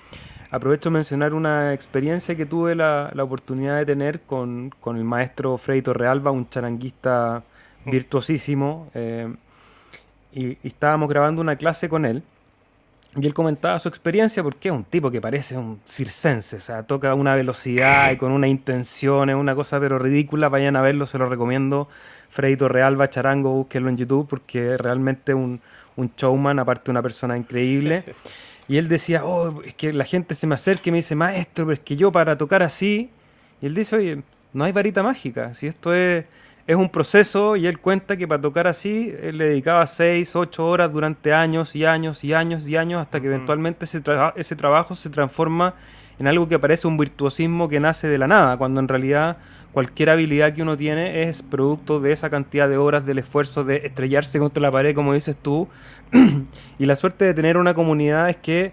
[0.52, 5.06] aprovecho de mencionar una experiencia que tuve la, la oportunidad de tener con, con, el
[5.06, 7.44] maestro Freddy Torrealba, un charanguista
[7.86, 7.90] mm.
[7.90, 8.92] virtuosísimo.
[8.94, 9.34] Eh,
[10.34, 12.24] y, estábamos grabando una clase con él.
[13.16, 16.84] Y él comentaba su experiencia porque es un tipo que parece un circense, o sea,
[16.84, 20.82] toca a una velocidad y con una intención, es una cosa pero ridícula, vayan a
[20.82, 21.90] verlo, se lo recomiendo.
[22.30, 25.60] Freddy Torrealba, Charango, búsquenlo en YouTube porque es realmente un,
[25.98, 28.06] un showman, aparte una persona increíble.
[28.70, 31.66] Y él decía, oh, es que la gente se me acerca y me dice, maestro,
[31.66, 33.10] pero es que yo para tocar así,
[33.62, 34.24] y él dice, oye,
[34.54, 35.54] no hay varita mágica.
[35.54, 36.26] Si esto es,
[36.68, 40.68] es un proceso y él cuenta que para tocar así, él le dedicaba 6, 8
[40.68, 44.02] horas durante años y años y años y años hasta que eventualmente ese,
[44.36, 45.74] ese trabajo se transforma
[46.20, 49.38] en algo que parece un virtuosismo que nace de la nada, cuando en realidad
[49.74, 53.78] cualquier habilidad que uno tiene es producto de esa cantidad de horas del esfuerzo de
[53.78, 55.68] estrellarse contra la pared, como dices tú.
[56.80, 58.72] y la suerte de tener una comunidad es que,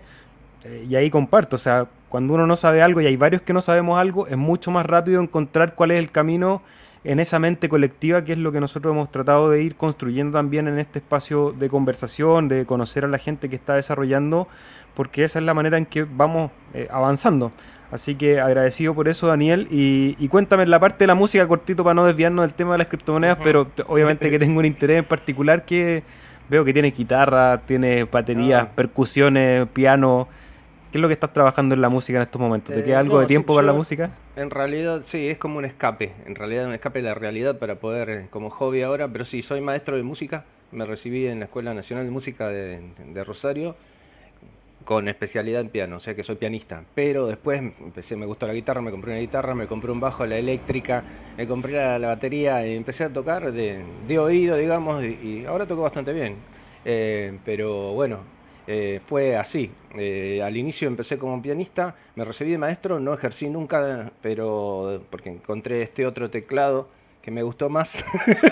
[0.65, 3.53] eh, y ahí comparto, o sea, cuando uno no sabe algo y hay varios que
[3.53, 6.63] no sabemos algo, es mucho más rápido encontrar cuál es el camino
[7.05, 10.69] en esa mente colectiva, que es lo que nosotros hemos tratado de ir construyendo también
[10.69, 14.49] en este espacio de conversación, de conocer a la gente que está desarrollando,
[14.95, 17.53] porque esa es la manera en que vamos eh, avanzando.
[17.91, 19.67] Así que agradecido por eso, Daniel.
[19.71, 22.87] Y, cuéntame la parte de la música, cortito, para no desviarnos del tema de las
[22.89, 26.03] criptomonedas, pero obviamente que tengo un interés en particular que
[26.51, 28.73] veo que tiene guitarra, tiene baterías, ah.
[28.75, 30.29] percusiones, piano.
[30.91, 32.75] ¿Qué es lo que estás trabajando en la música en estos momentos?
[32.75, 34.11] ¿Te queda eh, algo de tiempo para la música?
[34.37, 36.13] En realidad, sí, es como un escape.
[36.27, 39.09] En realidad, un escape de la realidad para poder, eh, como hobby ahora.
[39.09, 40.45] Pero sí, soy maestro de música.
[40.73, 43.77] Me recibí en la Escuela Nacional de Música de Rosario
[44.89, 46.83] con especialidad en piano, o sea que soy pianista.
[46.95, 50.25] Pero después empecé, me gustó la guitarra, me compré una guitarra, me compré un bajo,
[50.25, 51.05] la eléctrica,
[51.37, 56.15] me compré la, batería y empecé a tocar de, oído, digamos, y, ahora toco bastante
[56.15, 56.37] bien.
[56.87, 58.21] Eh, pero bueno,
[58.71, 59.71] eh, fue así.
[59.97, 65.31] Eh, al inicio empecé como pianista, me recibí de maestro, no ejercí nunca, pero porque
[65.31, 66.87] encontré este otro teclado
[67.23, 67.91] que me gustó más.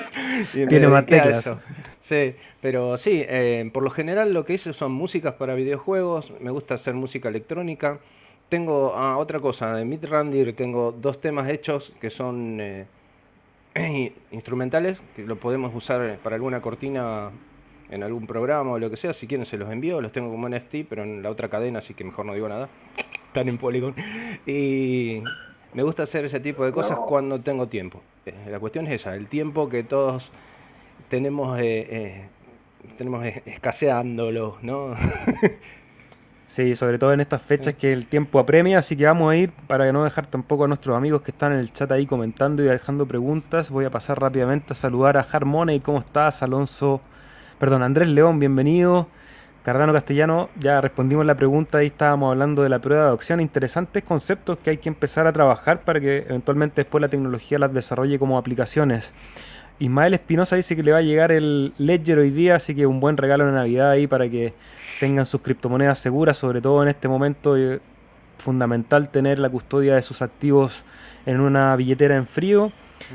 [0.53, 1.55] Tiene más teclas.
[2.01, 6.51] Sí, pero sí, eh, por lo general lo que hice son músicas para videojuegos, me
[6.51, 7.99] gusta hacer música electrónica.
[8.49, 12.87] Tengo ah, otra cosa, de Mid Randir tengo dos temas hechos que son eh,
[14.31, 17.33] instrumentales, que lo podemos usar para alguna cortina
[17.91, 20.49] en algún programa o lo que sea, si quieren se los envío, los tengo como
[20.49, 22.69] NFT, pero en la otra cadena, así que mejor no digo nada.
[23.29, 23.95] Están en Polygon.
[24.47, 25.23] Y
[25.75, 28.03] me gusta hacer ese tipo de cosas cuando tengo tiempo.
[28.25, 30.31] Eh, la cuestión es esa, el tiempo que todos
[31.11, 32.29] tenemos, eh, eh,
[32.97, 34.97] tenemos escaseándolo, ¿no?
[36.47, 39.53] sí, sobre todo en estas fechas que el tiempo apremia, así que vamos a ir
[39.67, 42.67] para no dejar tampoco a nuestros amigos que están en el chat ahí comentando y
[42.67, 43.71] dejando preguntas.
[43.71, 46.43] Voy a pasar rápidamente a saludar a Harmony, ¿cómo estás?
[46.43, 47.01] Alonso,
[47.59, 49.09] perdón, Andrés León, bienvenido.
[49.63, 54.05] Cardano Castellano, ya respondimos la pregunta, ahí estábamos hablando de la prueba de adopción, interesantes
[54.05, 58.19] conceptos que hay que empezar a trabajar para que eventualmente después la tecnología las desarrolle
[58.19, 59.13] como aplicaciones.
[59.81, 63.01] Ismael Espinosa dice que le va a llegar el Ledger hoy día, así que un
[63.01, 64.55] buen regalo de Navidad ahí para que
[65.01, 67.57] tengan sus criptomonedas seguras, sobre todo en este momento
[68.39, 70.85] fundamental tener la custodia de sus activos
[71.27, 72.71] en una billetera en frío.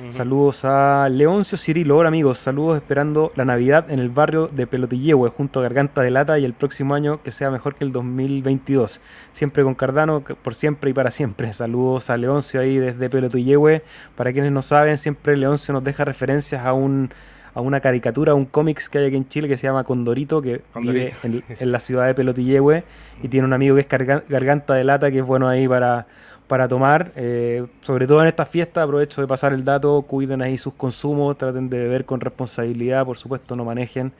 [0.10, 1.98] Saludos a Leoncio Cirilo.
[1.98, 6.12] Hola amigos, saludos esperando la Navidad en el barrio de Pelotillehue junto a Garganta de
[6.12, 9.02] Lata y el próximo año que sea mejor que el 2022.
[9.34, 11.52] Siempre con Cardano, por siempre y para siempre.
[11.54, 13.84] Saludos a Leoncio ahí desde Pelotillehue.
[14.16, 17.12] Para quienes no saben, siempre Leoncio nos deja referencias a un
[17.54, 20.42] a una caricatura, a un cómics que hay aquí en Chile que se llama Condorito,
[20.42, 22.84] que vive en, en, la ciudad de Pelotillehue
[23.22, 26.08] y tiene un amigo que es Garganta de Lata, que es bueno ahí para
[26.52, 30.58] para tomar, eh, sobre todo en estas fiestas, aprovecho de pasar el dato, cuiden ahí
[30.58, 34.12] sus consumos, traten de beber con responsabilidad, por supuesto no manejen,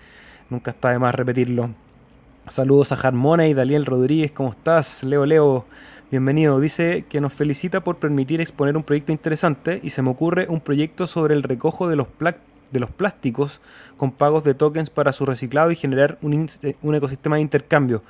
[0.50, 1.72] nunca está de más repetirlo.
[2.48, 5.04] Saludos a Harmona y Daniel Rodríguez, ¿cómo estás?
[5.04, 5.66] Leo Leo,
[6.10, 6.62] bienvenido.
[6.62, 10.62] Dice que nos felicita por permitir exponer un proyecto interesante y se me ocurre un
[10.62, 12.08] proyecto sobre el recojo de los,
[12.72, 13.60] de los plásticos
[13.98, 16.48] con pagos de tokens para su reciclado y generar un,
[16.82, 18.04] un ecosistema de intercambio.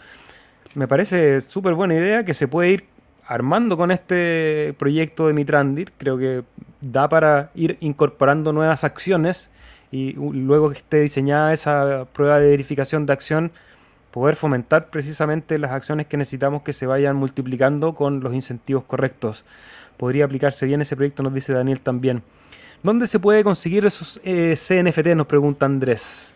[0.75, 2.91] Me parece súper buena idea que se puede ir
[3.25, 6.43] armando con este proyecto de Mitrandir, creo que
[6.81, 9.51] da para ir incorporando nuevas acciones
[9.91, 13.51] y luego que esté diseñada esa prueba de verificación de acción,
[14.11, 19.45] poder fomentar precisamente las acciones que necesitamos que se vayan multiplicando con los incentivos correctos.
[19.97, 22.23] Podría aplicarse bien ese proyecto, nos dice Daniel también.
[22.83, 25.07] ¿Dónde se puede conseguir esos eh, CNFT?
[25.15, 26.33] Nos pregunta Andrés.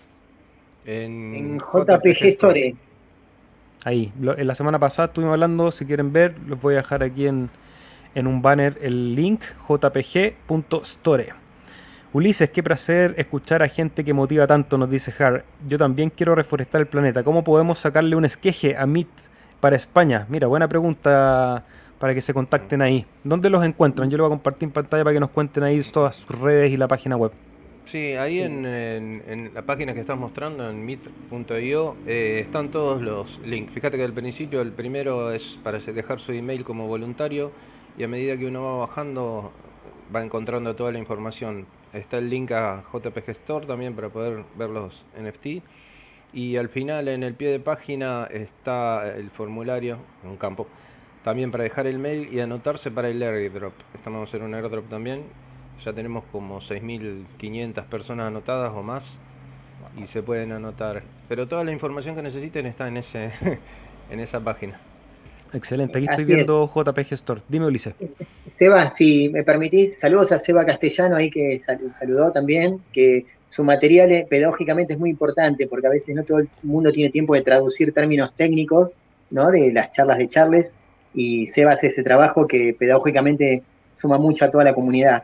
[0.85, 2.75] En, JPG Store.
[3.85, 7.27] Ahí, en la semana pasada estuvimos hablando, si quieren ver, les voy a dejar aquí
[7.27, 7.51] en,
[8.15, 11.33] un banner el link jpg.store.
[12.11, 15.45] Ulises, qué placer escuchar a gente que motiva tanto, nos dice Har.
[15.67, 17.21] Yo también quiero reforestar el planeta.
[17.21, 19.07] ¿Cómo podemos sacarle un esqueje a MIT
[19.59, 20.25] para España?
[20.29, 21.63] Mira, buena pregunta
[21.99, 23.05] para que se contacten ahí.
[23.23, 24.09] ¿Dónde los encuentran?
[24.09, 26.71] Yo lo voy a compartir en pantalla para que nos cuenten ahí todas sus redes
[26.71, 27.31] y la página web.
[27.85, 33.73] Sí, ahí En, la página que estás mostrando, en meet.io, eh, están todos los links.
[33.73, 37.51] Fíjate que al principio el primero es para dejar su email como voluntario
[37.97, 39.51] y a medida que uno va bajando
[40.13, 41.67] va encontrando toda la información.
[41.93, 45.63] Está el link a JPG Store también para poder ver los NFT.
[46.33, 50.67] Y al final en el pie de página está el formulario, un campo,
[51.23, 53.73] también para dejar el mail y anotarse para el airdrop.
[53.93, 55.44] Estamos en un airdrop también.
[55.83, 59.03] Ya tenemos como 6.500 personas anotadas o más
[59.97, 61.03] y se pueden anotar.
[61.27, 63.31] Pero toda la información que necesiten está en ese
[64.09, 64.79] en esa página.
[65.53, 67.41] Excelente, aquí estoy viendo JPG Store.
[67.47, 67.93] Dime, Ulises.
[68.57, 74.11] Seba, si me permitís, saludos a Seba Castellano ahí que saludó también, que su material
[74.11, 77.41] eh, pedagógicamente es muy importante porque a veces no todo el mundo tiene tiempo de
[77.41, 78.97] traducir términos técnicos,
[79.29, 79.51] ¿no?
[79.51, 80.75] De las charlas de Charles
[81.13, 83.63] y Seba hace ese trabajo que pedagógicamente
[83.93, 85.23] suma mucho a toda la comunidad.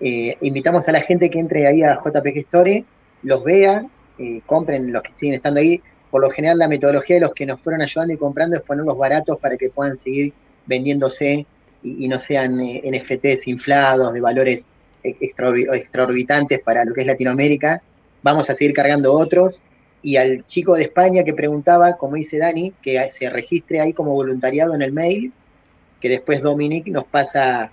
[0.00, 2.84] Eh, invitamos a la gente que entre ahí a JPG Store,
[3.22, 3.86] los vea,
[4.18, 5.80] eh, compren los que siguen estando ahí
[6.10, 8.96] por lo general la metodología de los que nos fueron ayudando y comprando es ponerlos
[8.96, 10.32] baratos para que puedan seguir
[10.64, 11.46] vendiéndose
[11.82, 14.66] y, no sean eh, NFTs inflados de valores
[15.02, 17.82] extraorbitantes para lo que es Latinoamérica.
[18.22, 19.60] Vamos a seguir cargando otros.
[20.02, 24.12] Y al chico de España que preguntaba, como dice Dani, que se registre ahí como
[24.12, 25.32] voluntariado en el mail,
[26.00, 27.70] que después Dominic nos pasa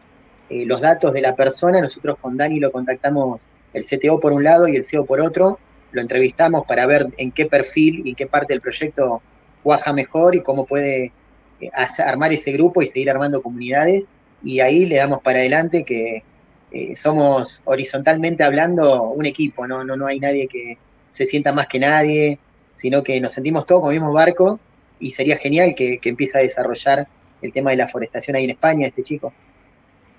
[0.54, 1.82] eh, los datos de la persona.
[1.82, 5.58] Nosotros con Dani lo contactamos el CTO por un lado y el CEO por otro
[5.92, 9.22] lo entrevistamos para ver en qué perfil y qué parte del proyecto
[9.64, 11.12] cuaja mejor y cómo puede
[11.60, 11.70] eh,
[12.06, 14.06] armar ese grupo y seguir armando comunidades.
[14.44, 16.24] Y ahí le damos para adelante que
[16.72, 19.84] eh, somos horizontalmente hablando un equipo, ¿no?
[19.84, 20.78] No, no hay nadie que
[21.10, 22.38] se sienta más que nadie,
[22.74, 24.60] sino que nos sentimos todos con el mismo barco
[25.00, 27.08] y sería genial que, que empiece a desarrollar
[27.42, 29.34] el tema de la forestación ahí en España, este chico.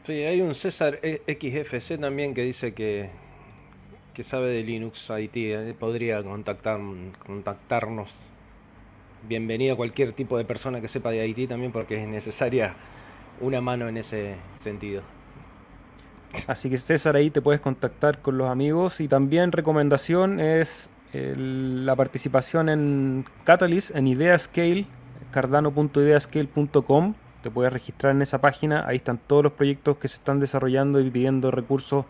[0.07, 3.09] Sí, hay un César e, XFC también que dice que,
[4.13, 6.79] que sabe de Linux Haití eh, podría contactar,
[7.25, 8.11] contactarnos.
[9.27, 12.75] Bienvenido a cualquier tipo de persona que sepa de Haití también porque es necesaria
[13.41, 15.01] una mano en ese sentido.
[16.47, 21.97] Así que César ahí te puedes contactar con los amigos y también recomendación es la
[21.97, 24.85] participación en Catalyst, en Ideascale,
[25.31, 27.15] cardano.ideascale.com.
[27.45, 30.99] Te puedes registrar en esa página, ahí están todos los proyectos que se están desarrollando
[30.99, 32.07] y pidiendo recursos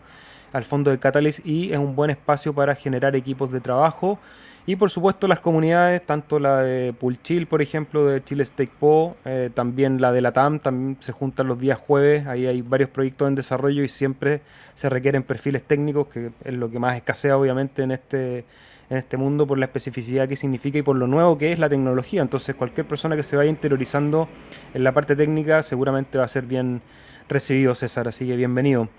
[0.53, 4.17] al fondo de Catalyst y es un buen espacio para generar equipos de trabajo.
[4.65, 9.17] Y por supuesto las comunidades, tanto la de Pulchil, por ejemplo, de Chile Steak Po,
[9.25, 12.89] eh, también la de la TAM, también se juntan los días jueves, ahí hay varios
[12.89, 14.39] proyectos en desarrollo y siempre
[14.73, 18.45] se requieren perfiles técnicos, que es lo que más escasea obviamente en este,
[18.89, 21.69] en este mundo por la especificidad que significa y por lo nuevo que es la
[21.69, 22.21] tecnología.
[22.21, 24.27] Entonces cualquier persona que se vaya interiorizando
[24.73, 26.81] en la parte técnica seguramente va a ser bien
[27.27, 28.89] recibido, César, así que bienvenido.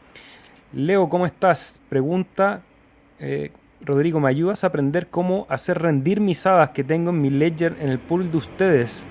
[0.72, 1.80] Leo, ¿cómo estás?
[1.88, 2.62] Pregunta.
[3.20, 7.30] Eh, Rodrigo, ¿me ayudas a aprender cómo hacer rendir mis hadas que tengo en mi
[7.30, 9.06] ledger en el pool de ustedes?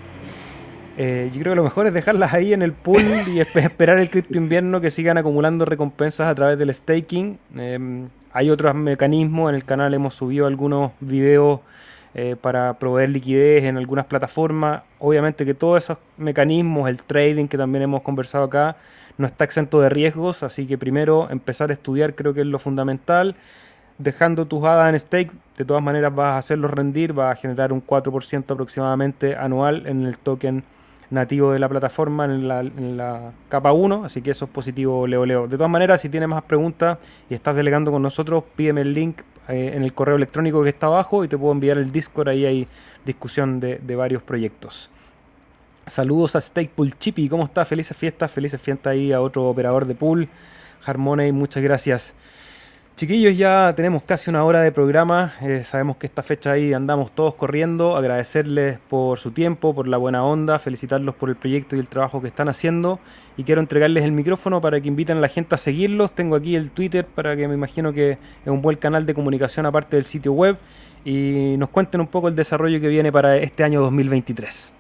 [0.98, 4.10] Eh, yo creo que lo mejor es dejarlas ahí en el pool y esperar el
[4.10, 7.38] cripto invierno que sigan acumulando recompensas a través del staking.
[7.58, 11.60] Em, hay otros mecanismos, en el canal hemos subido algunos videos
[12.14, 14.84] eh, para proveer liquidez en algunas plataformas.
[15.00, 18.78] Obviamente que todos esos mecanismos, el trading que también hemos conversado acá,
[19.18, 22.60] no está exento de riesgos, así que primero empezar a estudiar creo que es lo
[22.60, 23.36] fundamental.
[23.98, 27.72] Dejando tus hadas en stake, de todas maneras vas a hacerlos rendir, vas a generar
[27.74, 30.64] un 4% aproximadamente anual en el token
[31.10, 32.48] nativo de la plataforma en
[32.98, 35.48] la, capa 1, así que eso es positivo, Leo Leo.
[35.48, 36.98] De todas maneras, si tienes más preguntas
[37.30, 40.88] y estás delegando con nosotros, pídeme el link eh, en el correo electrónico que está
[40.88, 42.68] abajo y te puedo enviar el Discord, ahí hay
[43.06, 44.90] discusión de, varios proyectos.
[45.86, 47.64] Saludos a Stake Pool Chippy, ¿cómo está?
[47.64, 50.28] Felices fiestas, felices fiestas ahí a otro operador de pool,
[50.86, 52.16] Harmoney, muchas gracias.
[52.96, 57.12] Chiquillos, ya tenemos casi una hora de programa, eh, sabemos que esta fecha ahí andamos
[57.12, 61.80] todos corriendo, agradecerles por su tiempo, por la buena onda, felicitarlos por el proyecto y
[61.80, 63.02] el trabajo que están haciendo.
[63.36, 66.56] Y quiero entregarles el micrófono para que inviten a la gente a seguirlos, tengo aquí
[66.56, 70.06] el Twitter para que me imagino que es un buen canal de comunicación aparte del
[70.06, 70.56] sitio web.
[71.04, 74.72] Y nos cuenten un poco el desarrollo que viene para este año 2023.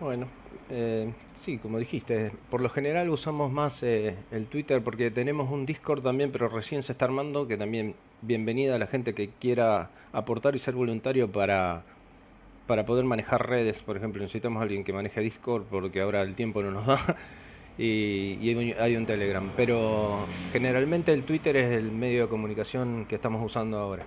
[0.00, 0.26] Bueno,
[0.70, 1.12] eh,
[1.46, 6.02] sí, como dijiste, por lo general usamos más eh, el Twitter porque tenemos un Discord
[6.02, 10.56] también, pero recién se está armando, que también bienvenida a la gente que quiera aportar
[10.56, 11.84] y ser voluntario para,
[12.66, 13.78] para poder manejar redes.
[13.82, 17.16] Por ejemplo, necesitamos a alguien que maneje Discord porque ahora el tiempo no nos da.
[17.78, 23.16] Y, y, hay un Telegram, pero generalmente el Twitter es el medio de comunicación que
[23.16, 24.06] estamos usando ahora.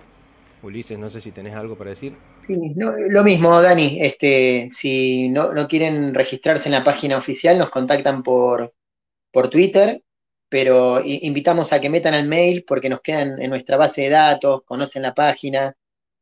[0.62, 2.16] Ulises, no sé si tenés algo para decir.
[2.46, 3.98] Sí, lo mismo, Dani.
[4.00, 8.74] Este, si no, quieren registrarse en la página oficial, nos contactan por,
[9.32, 10.02] por Twitter,
[10.48, 14.62] pero invitamos a que metan el mail porque nos quedan en nuestra base de datos,
[14.64, 15.74] conocen la página,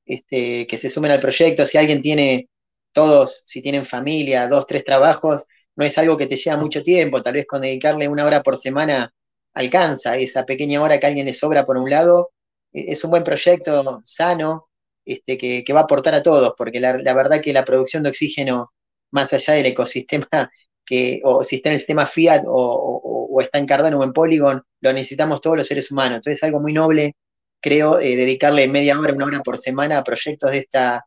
[0.06, 1.66] este, que se sumen al proyecto.
[1.66, 2.48] Si alguien tiene
[2.92, 7.22] todos, si tienen familia, dos, tres trabajos, no es algo que te lleva mucho tiempo,
[7.22, 9.12] tal vez con dedicarle una hora por semana
[9.54, 12.30] alcanza esa pequeña hora que a alguien le sobra por un lado
[12.72, 14.68] es un buen proyecto sano
[15.04, 18.72] este, que, va a aportar a todos, porque la, verdad que la producción de oxígeno
[19.10, 20.50] más allá del ecosistema
[20.84, 24.62] que, o si está en el sistema Fiat o, está en Cardano o en Polygon,
[24.80, 26.16] lo necesitamos todos los seres humanos.
[26.16, 27.14] Entonces es algo muy noble,
[27.60, 31.06] creo, eh, dedicarle media hora, una hora por semana a proyectos de, esta,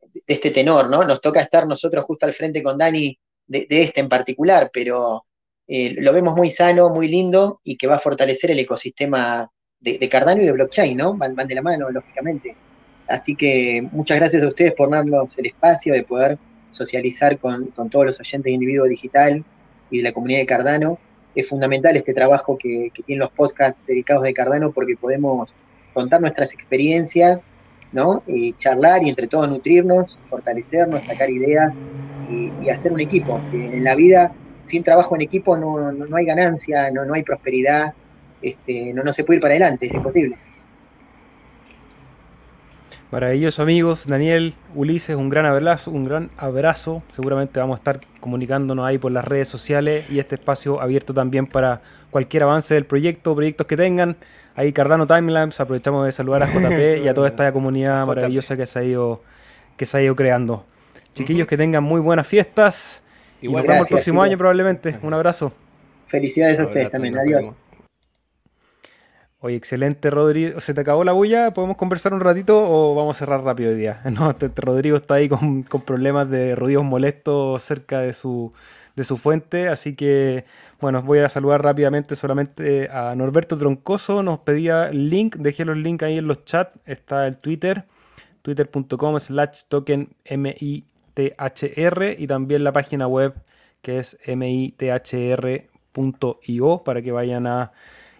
[0.00, 1.04] de este tenor, ¿no?
[1.04, 5.26] Nos toca estar nosotros justo al frente con Dani de, este en particular, pero
[5.66, 9.50] eh, lo vemos muy sano, muy lindo y que va a fortalecer el ecosistema
[9.82, 11.14] de, Cardano y de blockchain, ¿no?
[11.14, 12.56] Van, de la mano, lógicamente.
[13.08, 16.38] Así que muchas gracias a ustedes por darnos el espacio de poder
[16.70, 19.44] socializar con, todos los oyentes de Individuo Digital
[19.90, 20.98] y de la comunidad de Cardano.
[21.34, 25.54] Es fundamental este trabajo que, tienen los podcasts dedicados de Cardano porque podemos
[25.92, 27.44] contar nuestras experiencias,
[27.90, 28.22] ¿no?
[28.26, 31.78] Y charlar y entre todos nutrirnos, fortalecernos, sacar ideas
[32.30, 33.40] y, hacer un equipo.
[33.52, 37.94] en la vida, sin trabajo en equipo no, no, hay ganancia, no, no hay prosperidad,
[38.42, 40.36] este, no, no se puede ir para adelante, es imposible.
[43.12, 47.02] Maravilloso amigos, Daniel, Ulises, un gran abrazo, un gran abrazo.
[47.10, 51.46] Seguramente vamos a estar comunicándonos ahí por las redes sociales y este espacio abierto también
[51.46, 54.16] para cualquier avance del proyecto, proyectos que tengan.
[54.54, 58.64] Ahí Cardano Timelapse, aprovechamos de saludar a JP y a toda esta comunidad maravillosa que
[58.64, 59.20] se ha ido,
[59.76, 60.64] que se ha ido creando.
[61.12, 63.02] Chiquillos, que tengan muy buenas fiestas
[63.42, 64.98] y nos vemos el próximo año probablemente.
[65.02, 65.52] Un abrazo.
[66.06, 67.18] Felicidades a ustedes también.
[67.18, 67.52] Adiós.
[69.44, 70.60] Oye, excelente, Rodrigo.
[70.60, 71.52] ¿Se te acabó la bulla?
[71.52, 74.00] ¿Podemos conversar un ratito o vamos a cerrar rápido hoy día?
[74.12, 78.52] No, este, este Rodrigo está ahí con, problemas de ruidos molestos cerca de su,
[78.94, 80.44] de su fuente, así que,
[80.80, 84.22] bueno, voy a saludar rápidamente solamente a Norberto Troncoso.
[84.22, 86.78] Nos pedía link, dejé los links ahí en los chats.
[86.86, 87.86] Está el Twitter,
[88.42, 93.34] twitter.com slash token MITHR y también la página web
[93.80, 95.64] que es mithr.io
[96.84, 97.72] para que vayan a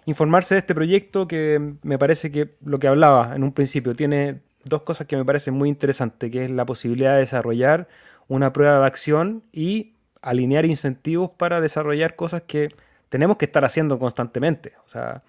[0.07, 4.40] informarse de este proyecto que me parece que lo que hablaba en un principio tiene
[4.64, 7.88] dos cosas que me parecen muy interesantes, que es la posibilidad de desarrollar
[8.28, 12.74] una prueba de acción y alinear incentivos para desarrollar cosas que
[13.09, 14.74] tenemos que estar haciendo constantemente.
[14.84, 15.22] O sea,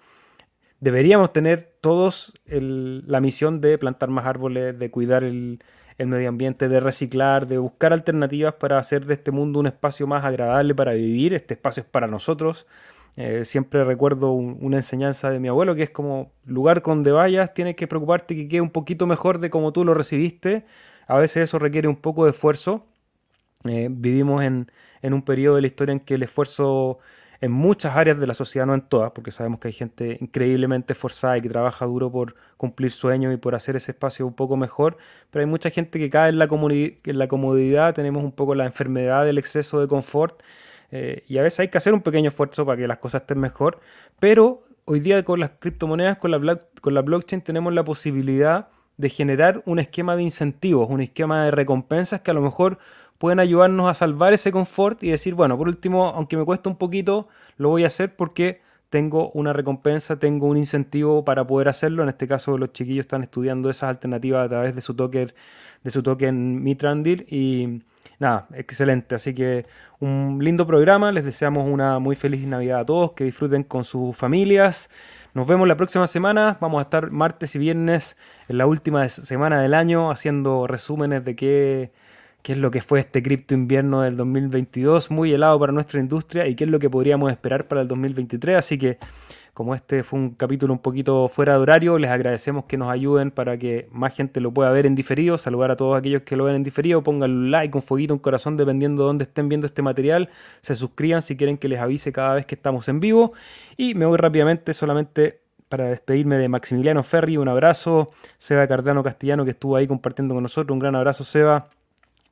[0.80, 5.60] deberíamos tener todos la misión de plantar más árboles, de cuidar el,
[5.98, 10.06] el medio ambiente, de reciclar, de buscar alternativas para hacer de este mundo un espacio
[10.06, 11.34] más agradable para vivir.
[11.34, 12.66] Este espacio es para nosotros,
[13.16, 17.76] eh, siempre recuerdo una enseñanza de mi abuelo que es como lugar donde vayas tienes
[17.76, 20.64] que preocuparte que quede un poquito mejor de como tú lo recibiste.
[21.06, 22.86] A veces eso requiere un poco de esfuerzo.
[23.64, 24.68] Eh, vivimos en,
[25.02, 26.98] un periodo de la historia en que el esfuerzo
[27.40, 30.94] en muchas áreas de la sociedad, no en todas, porque sabemos que hay gente increíblemente
[30.94, 34.56] esforzada y que trabaja duro por cumplir sueños y por hacer ese espacio un poco
[34.56, 34.96] mejor,
[35.30, 39.26] pero hay mucha gente que cae en en la comodidad, tenemos un poco la enfermedad
[39.26, 40.40] del exceso de confort
[40.96, 43.40] eh, y a veces hay que hacer un pequeño esfuerzo para que las cosas estén
[43.40, 43.80] mejor,
[44.20, 49.08] pero hoy día con las criptomonedas, con la, con la blockchain, tenemos la posibilidad de
[49.08, 52.78] generar un esquema de incentivos, un esquema de recompensas que a lo mejor
[53.18, 56.76] pueden ayudarnos a salvar ese confort y decir, bueno, por último, aunque me cueste un
[56.76, 62.04] poquito, lo voy a hacer porque tengo una recompensa, tengo un incentivo para poder hacerlo.
[62.04, 65.32] En este caso, los chiquillos están estudiando esas alternativas a través de su token,
[65.82, 67.82] de su token Mitrandil y
[68.18, 69.14] nada, excelente.
[69.14, 69.66] Así que
[70.00, 71.12] un lindo programa.
[71.12, 73.12] Les deseamos una muy feliz Navidad a todos.
[73.12, 74.90] Que disfruten con sus familias.
[75.34, 76.58] Nos vemos la próxima semana.
[76.60, 78.16] Vamos a estar martes y viernes
[78.48, 81.92] en la última semana del año haciendo resúmenes de qué,
[82.42, 85.10] qué es lo que fue este cripto invierno del 2022.
[85.10, 88.56] Muy helado para nuestra industria y qué es lo que podríamos esperar para el 2023.
[88.56, 88.98] Así que
[89.54, 93.30] como este fue un capítulo un poquito fuera de horario, les agradecemos que nos ayuden
[93.30, 95.38] para que más gente lo pueda ver en diferido.
[95.38, 97.04] Saludar a todos aquellos que lo ven en diferido.
[97.04, 100.28] Pongan un like, un fueguito, un corazón, dependiendo de dónde estén viendo este material.
[100.60, 103.32] Se suscriban si quieren que les avise cada vez que estamos en vivo.
[103.76, 107.36] Y me voy rápidamente solamente para despedirme de Maximiliano Ferri.
[107.36, 108.10] Un abrazo.
[108.38, 110.74] Seba Cardano Castellano que estuvo ahí compartiendo con nosotros.
[110.74, 111.68] Un gran abrazo, Seba.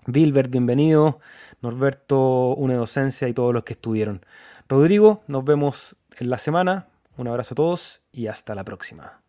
[0.06, 1.20] Bilbert, bienvenido.
[1.60, 4.26] Norberto, Une Docencia y todos los que estuvieron.
[4.68, 6.88] Rodrigo, nos vemos en la semana.
[7.16, 9.22] Un abrazo a todos y hasta la próxima.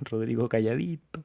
[0.00, 1.24] Rodrigo calladito.